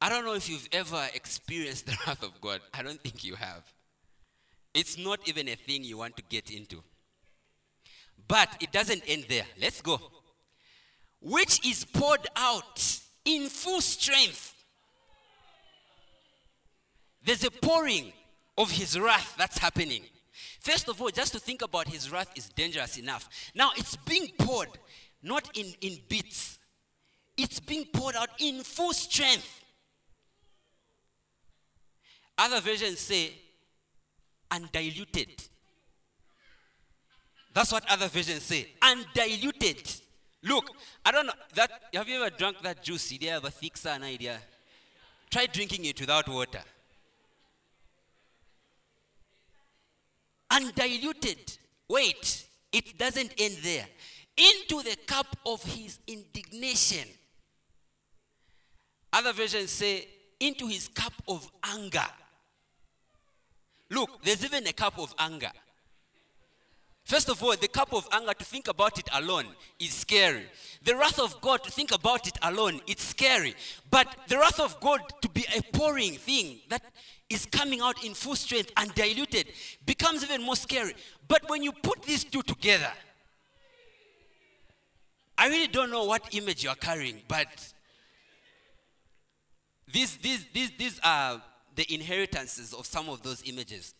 [0.00, 2.60] I don't know if you've ever experienced the wrath of God.
[2.74, 3.62] I don't think you have.
[4.74, 6.82] It's not even a thing you want to get into.
[8.26, 9.46] But it doesn't end there.
[9.60, 10.00] Let's go.
[11.20, 14.59] Which is poured out in full strength.
[17.24, 18.12] There's a pouring
[18.56, 20.02] of his wrath that's happening.
[20.60, 23.28] First of all, just to think about his wrath is dangerous enough.
[23.54, 24.68] Now it's being poured,
[25.22, 26.58] not in, in bits,
[27.36, 29.62] it's being poured out in full strength.
[32.36, 33.32] Other versions say
[34.50, 35.28] undiluted.
[37.52, 38.68] That's what other versions say.
[38.80, 39.82] Undiluted.
[40.42, 40.70] Look,
[41.04, 43.10] I don't know that have you ever drunk that juice?
[43.10, 44.38] Do you have a thick sun idea?
[45.30, 46.60] Try drinking it without water.
[50.50, 51.58] Undiluted.
[51.88, 53.86] Wait, it doesn't end there.
[54.36, 57.06] Into the cup of his indignation.
[59.12, 60.06] Other versions say
[60.38, 62.06] into his cup of anger.
[63.90, 65.50] Look, there's even a cup of anger.
[67.04, 69.46] First of all, the cup of anger, to think about it alone,
[69.80, 70.46] is scary.
[70.84, 73.54] The wrath of God, to think about it alone, it's scary.
[73.90, 76.82] But the wrath of God to be a pouring thing that
[77.30, 79.46] is coming out in full strength and diluted
[79.86, 80.94] becomes even more scary.
[81.28, 82.92] But when you put these two together,
[85.38, 87.46] I really don't know what image you are carrying, but
[89.90, 91.40] these, these, these, these are
[91.76, 93.94] the inheritances of some of those images.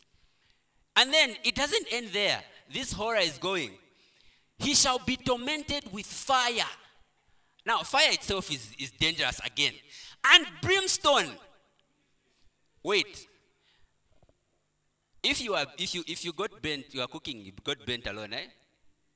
[0.96, 2.42] And then it doesn't end there.
[2.72, 3.70] This horror is going.
[4.58, 6.66] He shall be tormented with fire.
[7.64, 9.72] Now, fire itself is, is dangerous again.
[10.26, 11.28] And brimstone.
[12.82, 13.26] Wait.
[15.22, 18.06] If you are if you if you got burnt, you are cooking, you got burnt
[18.06, 18.46] alone, eh?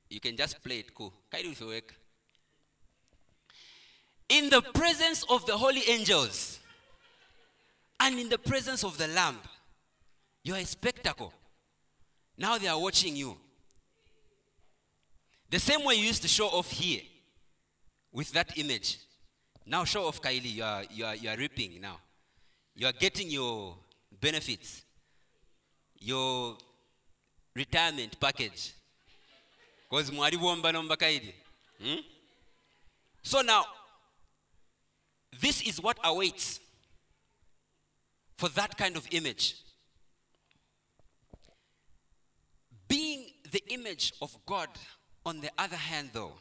[0.09, 1.13] You can just play it cool.
[1.31, 1.93] Kind of work.
[4.29, 6.59] In the presence of the holy angels
[7.99, 9.37] and in the presence of the lamb,
[10.43, 11.33] you are a spectacle.
[12.37, 13.37] Now they are watching you.
[15.49, 17.01] The same way you used to show off here
[18.11, 18.99] with that image.
[19.65, 21.97] Now show off Kylie, you are, you are, you are reaping now.
[22.75, 23.75] You are getting your
[24.19, 24.83] benefits,
[25.97, 26.57] your
[27.55, 28.73] retirement package.
[29.89, 31.33] Because mwali bomba nomba Kylie.
[31.81, 32.01] Hmm?
[33.21, 33.63] So now,
[35.39, 36.59] this is what awaits
[38.37, 39.55] for that kind of image.
[42.87, 44.67] Being the image of God,
[45.25, 46.33] on the other hand, though,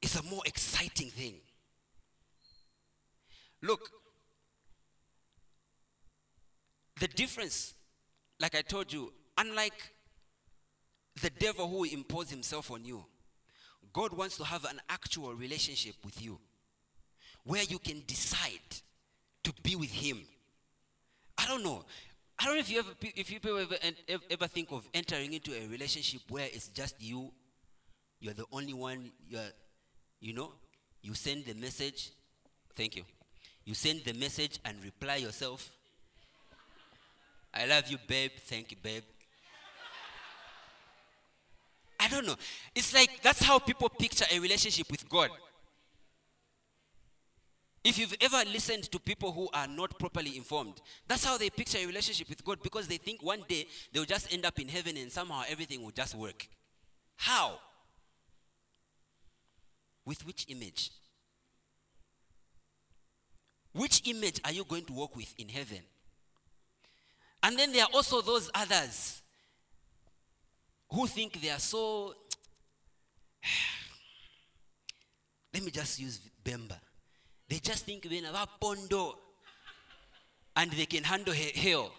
[0.00, 1.34] is a more exciting thing.
[3.62, 3.90] Look,
[7.00, 7.74] the difference,
[8.40, 9.94] like I told you, unlike
[11.20, 13.04] the devil who will impose himself on you,
[13.92, 16.38] God wants to have an actual relationship with you
[17.44, 18.60] where you can decide
[19.42, 20.20] to be with him.
[21.38, 21.84] I don't know.
[22.38, 25.66] I don't know if you ever, if you ever, ever think of entering into a
[25.66, 27.32] relationship where it's just you,
[28.20, 29.40] you're the only one, you're,
[30.20, 30.52] you know,
[31.02, 32.10] you send the message.
[32.76, 33.04] Thank you.
[33.68, 35.70] You send the message and reply yourself.
[37.52, 38.30] I love you, babe.
[38.46, 39.02] Thank you, babe.
[42.00, 42.36] I don't know.
[42.74, 45.28] It's like that's how people picture a relationship with God.
[47.84, 51.76] If you've ever listened to people who are not properly informed, that's how they picture
[51.76, 54.96] a relationship with God because they think one day they'll just end up in heaven
[54.96, 56.48] and somehow everything will just work.
[57.16, 57.58] How?
[60.06, 60.90] With which image?
[63.78, 65.78] Which image are you going to walk with in heaven?
[67.44, 69.22] And then there are also those others
[70.90, 72.12] who think they are so.
[75.54, 76.76] Let me just use Bemba.
[77.48, 79.16] They just think when about pondo
[80.56, 81.92] and they can handle hell.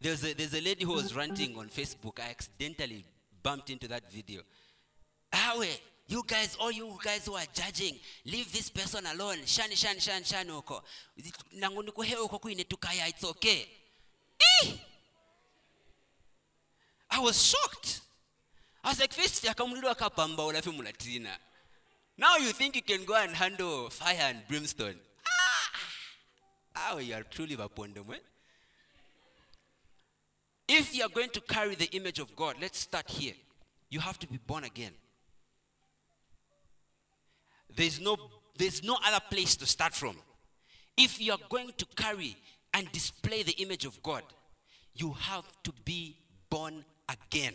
[0.00, 2.20] There's a, there's a lady who was ranting on Facebook.
[2.20, 3.04] I accidentally
[3.42, 4.40] bumped into that video.
[5.30, 5.66] Awe,
[6.08, 7.94] you guys, all you guys who are judging,
[8.26, 9.38] leave this person alone.
[9.38, 10.82] Shani, shani, shani, shani oko.
[11.58, 13.66] Nangu niku heo oko kuine tukaya, it's okay.
[14.64, 14.72] Eh!
[17.10, 18.00] I was shocked.
[18.84, 21.30] I was like, first, yakamulilo akapamba ulafi mulatina.
[22.18, 24.96] Now you think you can go and handle fire and brimstone.
[26.74, 28.18] Ah, oh, you are truly vapondom, eh?
[30.68, 33.34] If you are going to carry the image of God, let's start here.
[33.90, 34.92] You have to be born again.
[37.76, 38.16] There's no,
[38.56, 40.16] there's no other place to start from.
[40.96, 42.36] If you are going to carry
[42.74, 44.22] and display the image of God,
[44.94, 46.16] you have to be
[46.50, 47.54] born again.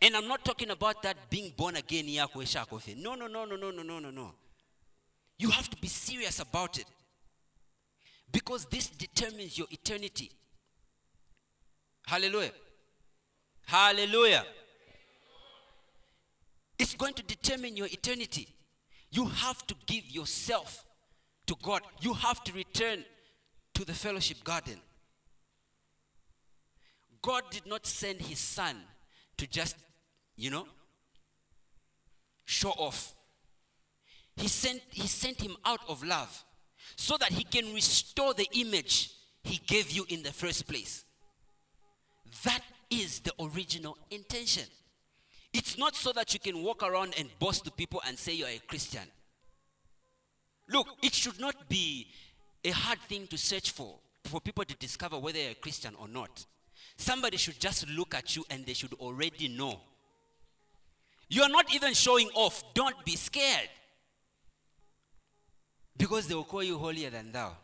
[0.00, 2.06] And I'm not talking about that being born again.
[2.06, 2.96] yako.
[2.96, 4.34] No, no, no, no, no, no, no, no, no.
[5.38, 6.86] You have to be serious about it.
[8.30, 10.30] Because this determines your eternity.
[12.06, 12.52] Hallelujah.
[13.66, 14.44] Hallelujah.
[16.78, 18.48] It's going to determine your eternity.
[19.12, 20.84] You have to give yourself
[21.46, 21.82] to God.
[22.00, 23.04] You have to return
[23.74, 24.80] to the fellowship garden.
[27.20, 28.76] God did not send his son
[29.36, 29.76] to just,
[30.34, 30.66] you know,
[32.46, 33.14] show off.
[34.34, 36.44] He sent, he sent him out of love
[36.96, 39.10] so that he can restore the image
[39.44, 41.04] he gave you in the first place.
[42.44, 44.64] That is the original intention.
[45.52, 48.48] It's not so that you can walk around and boast to people and say you're
[48.48, 49.02] a Christian.
[50.68, 52.06] Look, it should not be
[52.64, 56.08] a hard thing to search for, for people to discover whether you're a Christian or
[56.08, 56.46] not.
[56.96, 59.80] Somebody should just look at you and they should already know.
[61.28, 62.62] You're not even showing off.
[62.74, 63.68] Don't be scared.
[65.96, 67.56] Because they will call you holier than thou.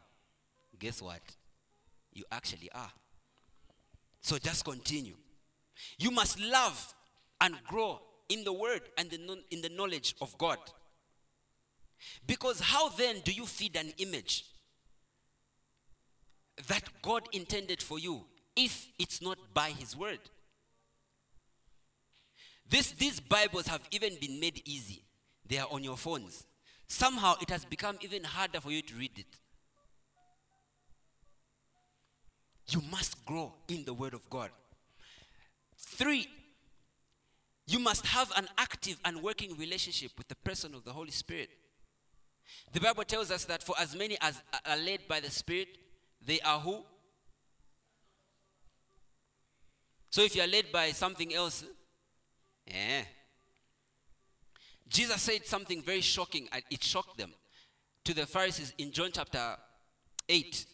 [0.78, 1.20] Guess what?
[2.12, 2.90] You actually are.
[4.20, 5.15] So just continue.
[5.98, 6.94] You must love
[7.40, 10.59] and grow in the word and in the knowledge of God.
[12.27, 14.44] Because how then do you feed an image
[16.69, 18.24] that God intended for you
[18.56, 20.20] if it's not by His word?
[22.69, 25.02] This, these Bibles have even been made easy.
[25.48, 26.44] They are on your phones.
[26.86, 29.27] Somehow it has become even harder for you to read it.
[32.70, 34.51] You must grow in the Word of God.
[35.78, 36.28] Three,
[37.69, 41.51] you must have an active and working relationship with the person of the Holy Spirit.
[42.73, 45.69] The Bible tells us that for as many as are led by the Spirit,
[46.24, 46.82] they are who?
[50.09, 51.62] So if you are led by something else,
[52.66, 53.03] yeah.
[54.89, 57.35] Jesus said something very shocking, and it shocked them
[58.05, 59.57] to the Pharisees in John chapter
[60.27, 60.65] 8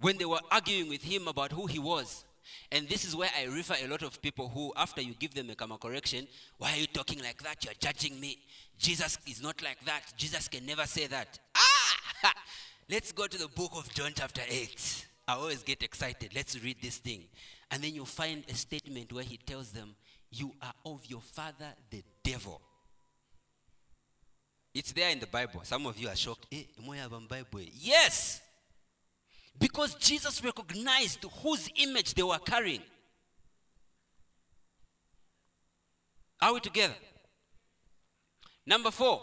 [0.00, 2.24] when they were arguing with him about who he was.
[2.70, 5.50] And this is where I refer a lot of people who, after you give them
[5.50, 6.26] a karma correction,
[6.58, 7.64] why are you talking like that?
[7.64, 8.38] You're judging me.
[8.78, 10.02] Jesus is not like that.
[10.16, 11.38] Jesus can never say that.
[11.56, 12.34] Ah!
[12.90, 15.06] Let's go to the book of John, chapter 8.
[15.28, 16.32] I always get excited.
[16.34, 17.24] Let's read this thing.
[17.70, 19.94] And then you find a statement where he tells them,
[20.30, 22.60] You are of your father, the devil.
[24.74, 25.60] It's there in the Bible.
[25.62, 26.46] Some of you are shocked.
[26.52, 26.64] Eh.
[27.80, 28.40] Yes.
[29.58, 32.82] Because Jesus recognized whose image they were carrying.
[36.40, 36.94] Are we together?
[38.66, 39.22] Number four,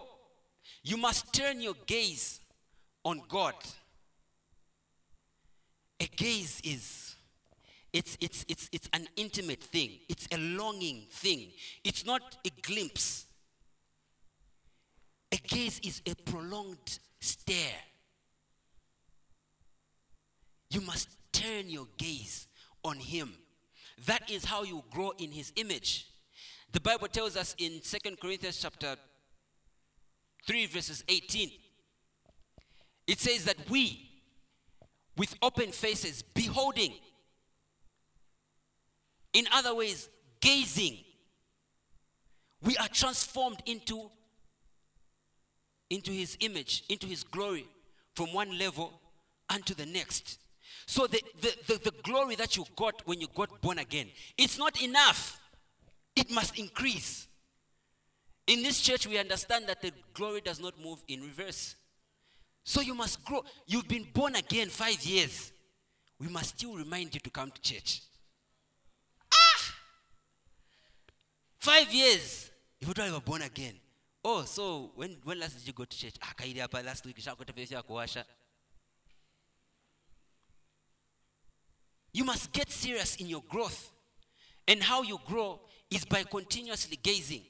[0.83, 2.39] you must turn your gaze
[3.03, 3.55] on God.
[5.99, 7.15] A gaze is
[7.93, 9.99] it's it's it's it's an intimate thing.
[10.07, 11.51] It's a longing thing.
[11.83, 13.25] It's not a glimpse.
[15.31, 17.77] A gaze is a prolonged stare.
[20.72, 22.48] You must turn your gaze
[22.84, 23.34] on him.
[24.06, 26.07] That is how you grow in his image.
[26.72, 28.95] The Bible tells us in Second Corinthians chapter
[30.48, 31.52] 3 verses 18
[33.07, 34.10] it says that we
[35.18, 36.93] with open faces beholding
[39.34, 40.98] in other ways gazing
[42.64, 44.10] we are transformed into
[45.89, 47.68] into his image into his glory
[48.15, 48.99] from one level
[49.49, 50.39] unto the next
[50.91, 54.07] so the, the, the, the glory that you got when you got born again
[54.38, 55.39] it's not enough
[56.15, 57.27] it must increase
[58.47, 61.76] in this church, we understand that the glory does not move in reverse.
[62.63, 63.43] So you must grow.
[63.65, 65.53] You've been born again five years.
[66.19, 68.01] We must still remind you to come to church.
[69.34, 69.73] Ah!
[71.59, 72.51] Five years.
[72.80, 73.76] If you thought you were born again.
[74.23, 76.15] Oh, so when, when last did you go to church?
[76.22, 76.34] Ah,
[76.84, 77.18] last week.
[82.13, 83.91] You must get serious in your growth.
[84.67, 85.59] And how you grow
[85.89, 87.43] is by continuously gazing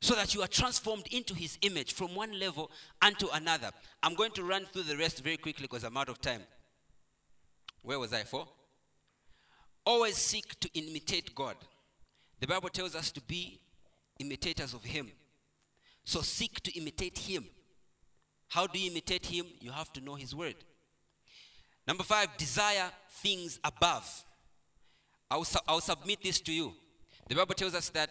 [0.00, 2.70] so that you are transformed into his image from one level
[3.02, 3.70] unto another.
[4.02, 6.42] I'm going to run through the rest very quickly because I'm out of time.
[7.82, 8.46] Where was I for?
[9.84, 11.56] Always seek to imitate God.
[12.40, 13.60] The Bible tells us to be
[14.18, 15.10] imitators of him.
[16.04, 17.44] So seek to imitate him.
[18.48, 19.46] How do you imitate him?
[19.60, 20.56] You have to know his word.
[21.88, 22.90] Number five, desire
[23.22, 24.24] things above.
[25.30, 26.74] I'll, su- I'll submit this to you.
[27.28, 28.10] The Bible tells us that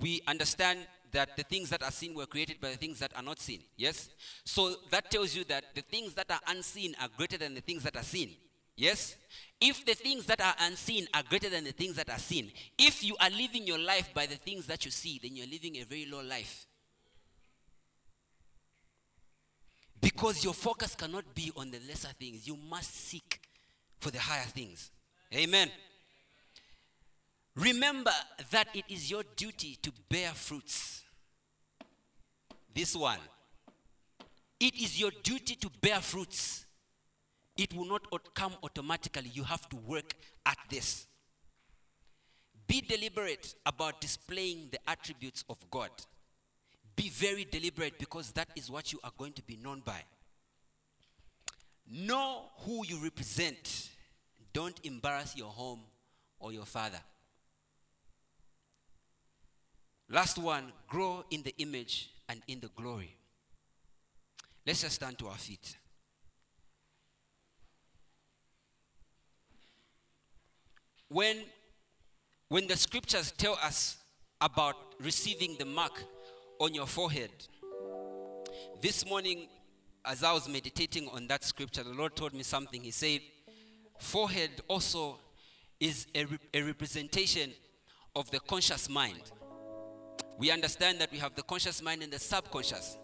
[0.00, 0.78] we understand
[1.12, 3.60] that the things that are seen were created by the things that are not seen.
[3.76, 4.08] Yes?
[4.44, 7.82] So that tells you that the things that are unseen are greater than the things
[7.82, 8.30] that are seen.
[8.76, 9.16] Yes?
[9.60, 13.04] If the things that are unseen are greater than the things that are seen, if
[13.04, 15.84] you are living your life by the things that you see, then you're living a
[15.84, 16.65] very low life.
[20.00, 22.46] Because your focus cannot be on the lesser things.
[22.46, 23.40] You must seek
[23.98, 24.90] for the higher things.
[25.34, 25.70] Amen.
[27.56, 28.12] Remember
[28.50, 31.02] that it is your duty to bear fruits.
[32.74, 33.18] This one.
[34.60, 36.66] It is your duty to bear fruits.
[37.56, 38.02] It will not
[38.34, 39.30] come automatically.
[39.32, 40.14] You have to work
[40.44, 41.06] at this.
[42.66, 45.90] Be deliberate about displaying the attributes of God.
[46.96, 50.02] Be very deliberate because that is what you are going to be known by.
[51.88, 53.90] Know who you represent.
[54.52, 55.80] Don't embarrass your home
[56.40, 56.98] or your father.
[60.08, 63.14] Last one grow in the image and in the glory.
[64.66, 65.76] Let's just stand to our feet.
[71.08, 71.36] When,
[72.48, 73.96] when the scriptures tell us
[74.40, 76.02] about receiving the mark
[76.58, 77.30] on your forehead,
[78.80, 79.48] this morning,
[80.04, 82.82] as I was meditating on that scripture, the Lord told me something.
[82.82, 83.20] He said,
[83.98, 85.18] Forehead also
[85.80, 87.52] is a, re- a representation
[88.14, 89.20] of the conscious mind.
[90.38, 92.98] We understand that we have the conscious mind and the subconscious.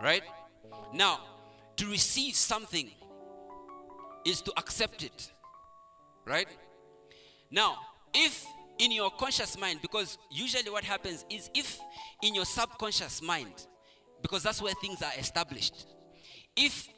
[0.00, 0.22] Right?
[0.94, 1.20] Now,
[1.76, 2.90] to receive something
[4.24, 5.30] is to accept it.
[6.24, 6.48] Right?
[7.50, 7.78] Now,
[8.14, 8.46] if
[8.80, 11.78] in your conscious mind, because usually what happens is if
[12.22, 13.66] in your subconscious mind,
[14.22, 15.86] because that's where things are established,
[16.56, 16.88] if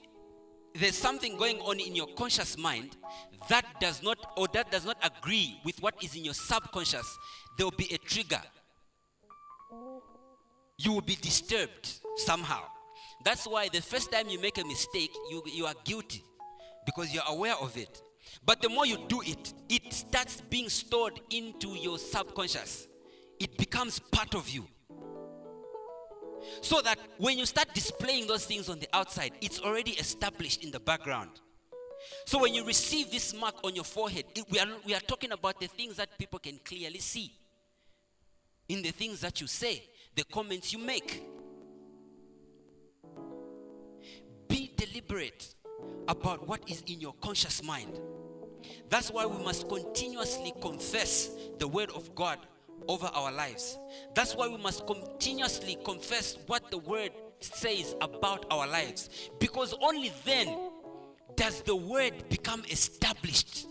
[0.75, 2.97] there's something going on in your conscious mind
[3.49, 7.19] that does not or that does not agree with what is in your subconscious,
[7.59, 8.41] there will be a trigger.
[10.79, 12.63] You will be disturbed somehow.
[13.25, 16.25] That's why the first time you make a mistake, you, you are guilty
[16.87, 18.01] because you're aware of it.
[18.45, 22.89] But the more you do it, it starts being stored into your subconscious.
[23.39, 24.67] It becomes part of you.
[26.61, 30.73] So that when you start displaying those things on the outside, it's already established in
[30.73, 31.31] the background.
[32.27, 35.31] So when you receive this mark on your forehead, it- we, are, we are talking
[35.31, 37.33] about the things that people can clearly see.
[38.69, 39.85] In the things that you say,
[40.17, 41.23] the comments you make.
[44.49, 45.55] Be deliberate
[46.09, 47.99] about what is in your conscious mind.
[48.89, 52.39] That's why we must continuously confess the word of God
[52.89, 53.79] over our lives.
[54.15, 59.31] That's why we must continuously confess what the word says about our lives.
[59.39, 60.57] Because only then
[61.37, 63.67] does the word become established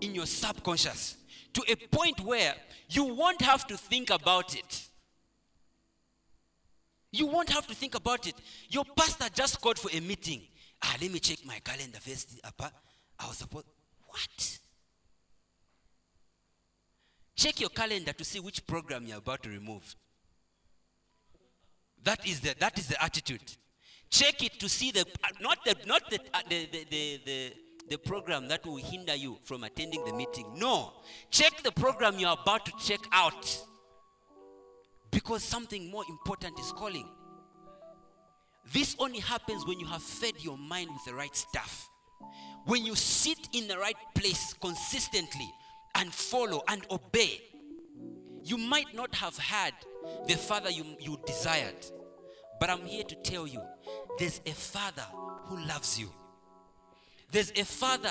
[0.00, 1.16] in your subconscious
[1.54, 2.54] to a point where
[2.88, 4.82] you won't have to think about it.
[7.12, 8.34] You won't have to think about it.
[8.68, 10.42] Your pastor just called for a meeting.
[10.82, 12.40] Ah, let me check my calendar first.
[12.44, 13.66] I was supposed.
[14.06, 14.58] What?
[17.34, 19.94] Check your calendar to see which program you're about to remove.
[22.02, 23.42] That is the that is the attitude.
[24.08, 26.18] Check it to see the uh, not the not uh,
[26.48, 27.52] the, the, the, the
[27.88, 30.46] the program that will hinder you from attending the meeting.
[30.56, 30.92] No.
[31.30, 33.64] Check the program you're about to check out.
[35.10, 37.08] Because something more important is calling.
[38.72, 41.88] This only happens when you have fed your mind with the right stuff.
[42.66, 45.52] When you sit in the right place consistently
[45.94, 47.40] and follow and obey,
[48.42, 49.72] you might not have had
[50.26, 51.74] the father you, you desired.
[52.58, 53.62] But I'm here to tell you
[54.18, 55.04] there's a father
[55.44, 56.10] who loves you.
[57.30, 58.10] There's a father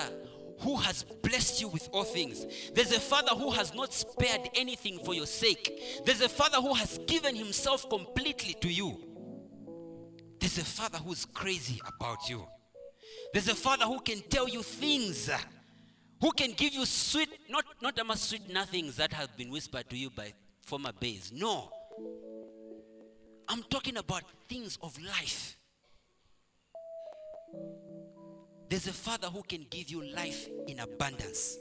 [0.60, 2.46] who has blessed you with all things.
[2.74, 6.02] There's a father who has not spared anything for your sake.
[6.04, 9.02] There's a father who has given himself completely to you.
[10.38, 12.46] There's a father who's crazy about you.
[13.32, 15.30] There's a father who can tell you things,
[16.20, 19.96] who can give you sweet, not, not much sweet nothings that have been whispered to
[19.96, 20.32] you by
[20.62, 21.32] former babes.
[21.32, 21.70] No.
[23.48, 25.56] I'm talking about things of life.
[28.68, 31.56] There's a father who can give you life in abundance.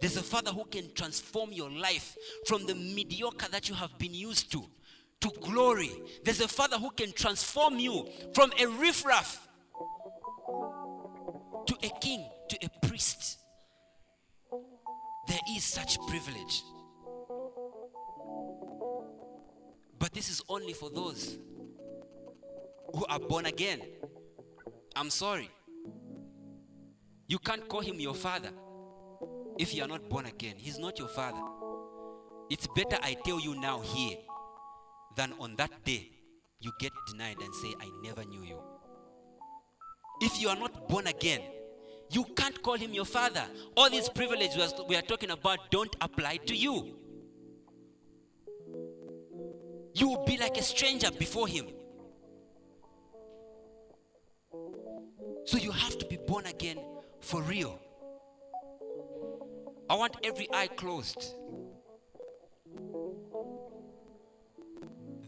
[0.00, 4.14] There's a father who can transform your life from the mediocre that you have been
[4.14, 4.64] used to
[5.20, 5.90] to glory.
[6.24, 9.47] There's a father who can transform you from a riffraff
[11.66, 13.38] to a king, to a priest.
[15.28, 16.62] There is such privilege.
[19.98, 21.38] But this is only for those
[22.94, 23.80] who are born again.
[24.96, 25.50] I'm sorry.
[27.26, 28.50] You can't call him your father
[29.58, 31.42] if you are not born again, He's not your father.
[32.48, 34.16] It's better I tell you now here
[35.16, 36.08] than on that day
[36.60, 38.58] you get denied and say, I never knew you.
[40.20, 41.42] If you are not born again,
[42.10, 43.44] you can't call him your father.
[43.76, 46.96] All these privileges we are talking about don't apply to you.
[49.94, 51.66] You will be like a stranger before him.
[55.44, 56.78] So you have to be born again
[57.20, 57.78] for real.
[59.88, 61.34] I want every eye closed.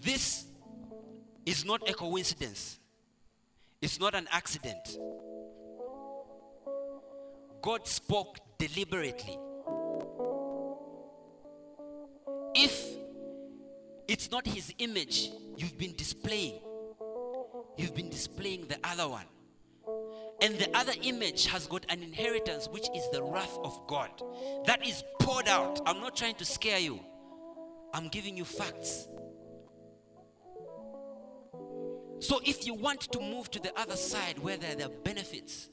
[0.03, 0.47] This
[1.47, 2.80] is not a coincidence,
[3.82, 4.98] it's not an accident.
[7.62, 9.39] God spoke deliberately.
[12.55, 12.97] If
[14.09, 16.61] it's not his image you've been displaying,
[17.77, 19.27] you've been displaying the other one.
[20.43, 24.11] And the other image has got an inheritance, which is the wrath of God.
[24.66, 25.81] That is poured out.
[25.86, 27.01] I'm not trying to scare you,
[27.93, 29.07] I'm giving you facts.
[32.21, 35.71] So, if you want to move to the other side where there are benefits,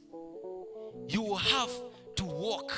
[1.09, 1.69] you will have
[2.15, 2.73] to walk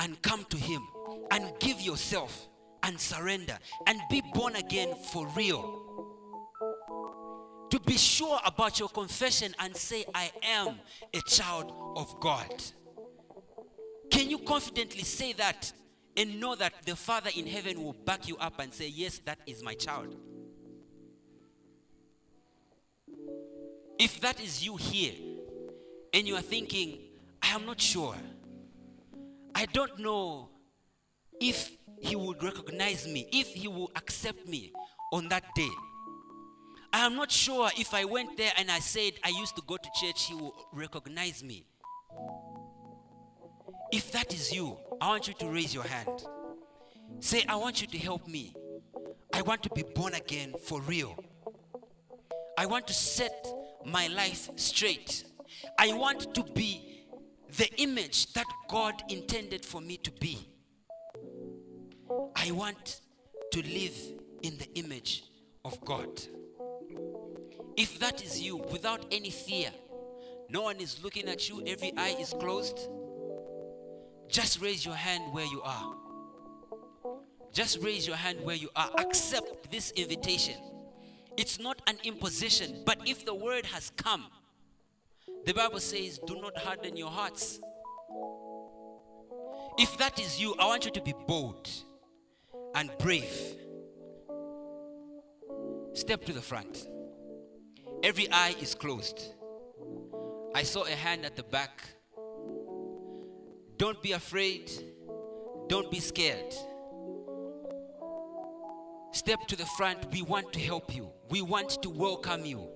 [0.00, 0.86] and come to Him
[1.30, 2.48] and give yourself
[2.82, 5.82] and surrender and be born again for real.
[7.70, 10.80] To be sure about your confession and say, I am
[11.14, 12.52] a child of God.
[14.10, 15.72] Can you confidently say that
[16.16, 19.38] and know that the Father in heaven will back you up and say, Yes, that
[19.46, 20.16] is my child?
[23.98, 25.14] If that is you here
[26.12, 26.98] and you are thinking,
[27.42, 28.14] I am not sure,
[29.54, 30.50] I don't know
[31.40, 31.70] if
[32.00, 34.72] he would recognize me, if he will accept me
[35.12, 35.70] on that day.
[36.92, 39.76] I am not sure if I went there and I said I used to go
[39.76, 41.66] to church, he will recognize me.
[43.92, 46.24] If that is you, I want you to raise your hand.
[47.20, 48.54] Say, I want you to help me.
[49.32, 51.16] I want to be born again for real.
[52.58, 53.46] I want to set
[53.86, 55.24] my life straight.
[55.78, 57.04] I want to be
[57.56, 60.38] the image that God intended for me to be.
[62.34, 63.00] I want
[63.52, 63.96] to live
[64.42, 65.24] in the image
[65.64, 66.08] of God.
[67.76, 69.70] If that is you, without any fear,
[70.48, 72.88] no one is looking at you, every eye is closed,
[74.28, 75.94] just raise your hand where you are.
[77.52, 78.90] Just raise your hand where you are.
[78.98, 80.56] Accept this invitation.
[81.36, 84.26] It's not an imposition, but if the word has come,
[85.44, 87.60] the Bible says, do not harden your hearts.
[89.78, 91.68] If that is you, I want you to be bold
[92.74, 93.56] and brave.
[95.92, 96.88] Step to the front.
[98.02, 99.22] Every eye is closed.
[100.54, 101.82] I saw a hand at the back.
[103.76, 104.70] Don't be afraid.
[105.68, 106.54] Don't be scared.
[109.16, 110.12] Step to the front.
[110.12, 111.08] We want to help you.
[111.30, 112.68] We want to welcome you.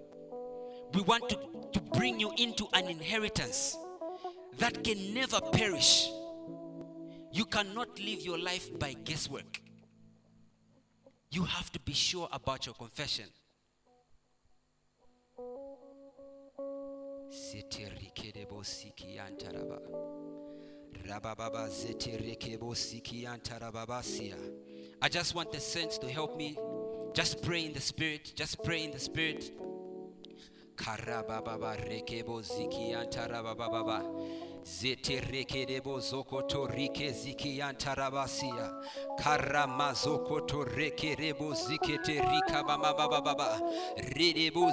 [0.94, 1.36] We want to,
[1.74, 3.76] to bring you into an inheritance
[4.56, 6.08] that can never perish.
[7.30, 9.60] You cannot live your life by guesswork.
[11.30, 13.26] You have to be sure about your confession.
[25.02, 26.58] I just want the saints to help me.
[27.14, 28.32] Just pray in the spirit.
[28.36, 29.50] Just pray in the spirit.
[34.64, 36.64] Karababa rekebo
[37.12, 38.40] ziki antarababa.
[39.84, 42.80] Zete
[44.00, 44.00] rekedebo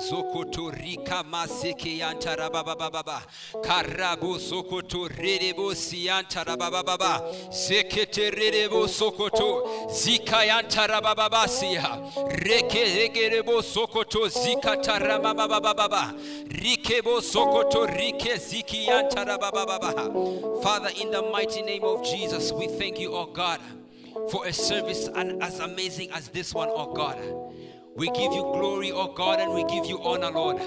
[0.07, 0.73] zokoto
[5.07, 5.07] rike zokoto
[8.87, 11.97] zokoto zika antarababa sia.
[12.27, 16.13] Reke rekerebo sokoto zika tarama baba baba.
[16.49, 19.76] Rikebo sokoto rike ziki antarababa baba.
[19.79, 23.59] Father, in the mighty name of Jesus, we thank you, oh God,
[24.31, 27.17] for a service and as amazing as this one, oh God.
[27.97, 30.61] We give you glory, oh God, and we give you honor, Lord.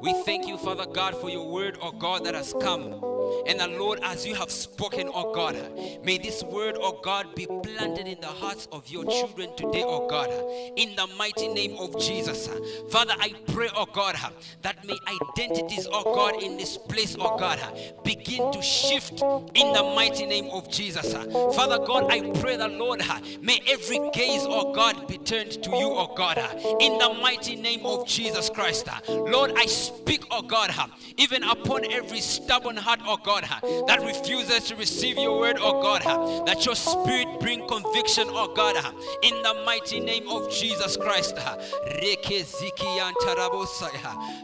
[0.00, 3.04] We thank you, Father God, for your word, oh God, that has come.
[3.46, 5.56] And the Lord, as you have spoken, oh God,
[6.02, 10.08] may this word, oh God, be planted in the hearts of your children today, oh
[10.08, 10.30] God,
[10.76, 12.48] in the mighty name of Jesus.
[12.90, 14.16] Father, I pray, oh God,
[14.62, 14.96] that may
[15.36, 17.60] identities, oh God, in this place, oh God,
[18.04, 19.22] begin to shift
[19.54, 21.12] in the mighty name of Jesus.
[21.12, 23.02] Father God, I pray that, Lord,
[23.42, 26.38] may every gaze, oh God, be turned to you, oh God,
[26.78, 28.88] in the mighty name of Jesus Christ.
[29.08, 30.70] Lord, I speak, oh God,
[31.16, 33.44] even upon every stubborn heart, oh God,
[33.86, 36.02] that refuses to receive your word, oh God,
[36.46, 38.76] that your spirit bring conviction, oh God,
[39.22, 41.36] in the mighty name of Jesus Christ.
[41.36, 42.84] Reke ziki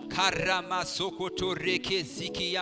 [0.09, 2.57] karama sokoto reke ziki.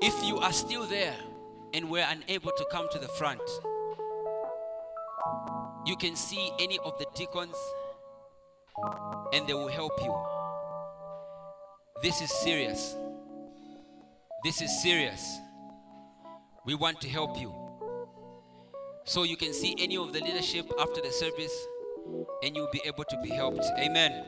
[0.00, 1.16] If you are still there
[1.74, 3.40] and were unable to come to the front,
[5.86, 7.56] you can see any of the deacons
[9.32, 10.14] and they will help you.
[12.02, 12.96] This is serious.
[14.44, 15.38] This is serious.
[16.64, 17.52] We want to help you.
[19.04, 21.66] So you can see any of the leadership after the service
[22.42, 23.64] and you'll be able to be helped.
[23.78, 24.24] Amen.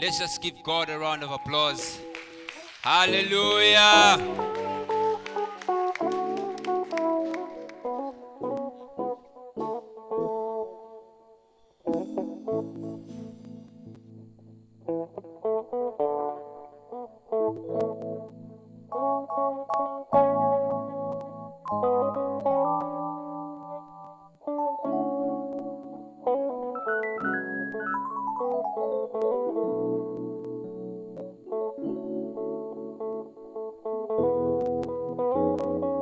[0.00, 1.98] Let's just give God a round of applause.
[2.82, 4.61] Hallelujah.